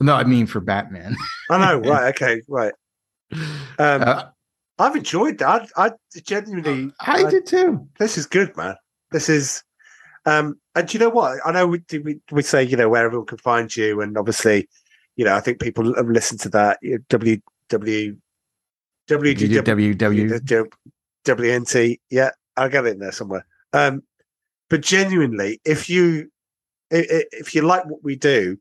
[0.00, 1.16] No, I mean for Batman.
[1.50, 1.80] I know.
[1.90, 2.14] right.
[2.14, 2.42] Okay.
[2.48, 2.72] Right.
[3.32, 3.42] Um,
[3.78, 4.24] Uh,
[4.78, 5.68] I've enjoyed that.
[5.76, 5.90] I, I
[6.24, 6.92] genuinely.
[7.00, 7.86] I did too.
[7.98, 8.74] this is good, man.
[9.10, 9.62] This is,
[10.26, 11.38] um, and do you know what?
[11.44, 14.68] I know we we, we say you know where everyone can find you, and obviously,
[15.16, 16.78] you know, I think people have listened to that.
[16.82, 17.36] know, W
[17.68, 18.16] W
[19.08, 20.68] W G W WW.
[21.24, 22.00] WNT.
[22.10, 23.44] Yeah, I'll get it in there somewhere.
[23.72, 24.02] Um,
[24.72, 26.30] but genuinely, if you
[26.90, 28.56] if you like what we do,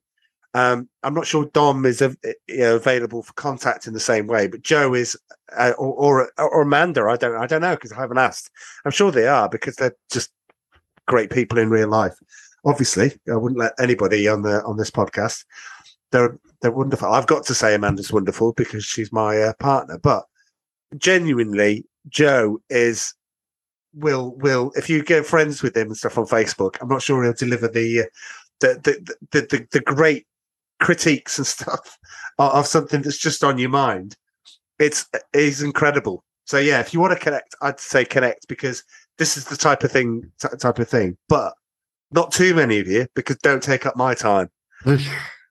[0.54, 4.48] um, I'm not sure Dom is you know, available for contact in the same way,
[4.48, 5.18] but Joe is,
[5.56, 7.04] uh, or, or or Amanda.
[7.04, 8.50] I don't I don't know because I haven't asked.
[8.84, 10.34] I'm sure they are because they're just
[11.08, 12.18] great people in real life.
[12.66, 15.46] Obviously, I wouldn't let anybody on the on this podcast.
[16.12, 17.08] They're they're wonderful.
[17.08, 20.26] I've got to say Amanda's wonderful because she's my uh, partner, but
[20.98, 23.14] genuinely, Joe is
[23.94, 27.24] will will if you get friends with him and stuff on Facebook, I'm not sure
[27.24, 28.04] he'll deliver the uh,
[28.60, 30.28] the, the, the the the great
[30.80, 31.98] critiques and stuff
[32.40, 34.16] of, of something that's just on your mind.
[34.80, 36.24] It's is incredible.
[36.46, 38.84] So yeah, if you want to connect, I'd say connect because
[39.18, 41.18] this is the type of thing t- type of thing.
[41.30, 41.54] But
[42.12, 44.50] not too many of you because don't take up my time.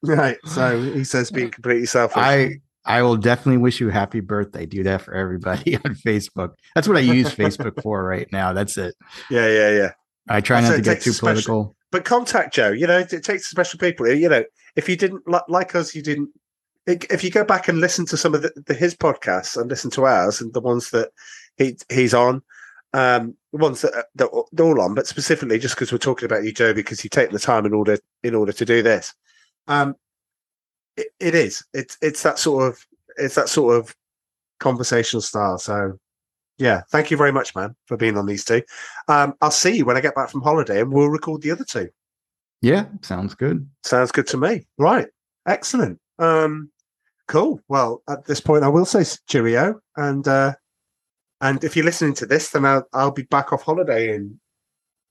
[0.03, 0.37] Right.
[0.45, 2.17] So he says being completely selfish.
[2.17, 2.55] I
[2.85, 4.65] I will definitely wish you a happy birthday.
[4.65, 6.53] Do that for everybody on Facebook.
[6.75, 8.53] That's what I use Facebook for right now.
[8.53, 8.95] That's it.
[9.29, 9.91] yeah, yeah, yeah.
[10.29, 11.75] I try not to get too special- political.
[11.91, 12.71] but contact Joe.
[12.71, 14.07] You know, it takes special people.
[14.07, 14.43] You know,
[14.75, 16.29] if you didn't li- like us, you didn't.
[16.87, 19.91] If you go back and listen to some of the, the his podcasts and listen
[19.91, 21.09] to ours and the ones that
[21.57, 22.41] he he's on,
[22.93, 26.43] um, the ones that, that they're all on, but specifically just because we're talking about
[26.43, 29.13] you, Joe, because you take the time in order in order to do this.
[29.67, 29.95] Um,
[30.97, 31.63] it, it is.
[31.73, 32.85] It's it's that sort of
[33.17, 33.95] it's that sort of
[34.59, 35.57] conversational style.
[35.57, 35.99] So
[36.57, 38.61] yeah, thank you very much, man, for being on these two.
[39.07, 41.63] Um, I'll see you when I get back from holiday, and we'll record the other
[41.63, 41.89] two.
[42.61, 43.67] Yeah, sounds good.
[43.83, 44.67] Sounds good to me.
[44.77, 45.07] Right,
[45.47, 45.99] excellent.
[46.19, 46.71] Um,
[47.27, 47.59] cool.
[47.67, 50.53] Well, at this point, I will say cheerio, and uh,
[51.41, 54.39] and if you're listening to this, then I'll, I'll be back off holiday in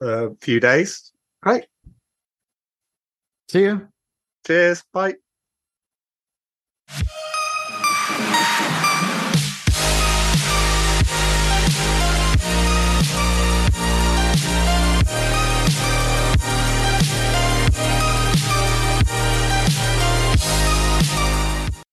[0.00, 1.12] a few days.
[1.42, 1.66] Great.
[3.48, 3.88] See you.
[4.46, 4.84] Cheers.
[4.92, 5.16] Bye.
[6.98, 8.89] you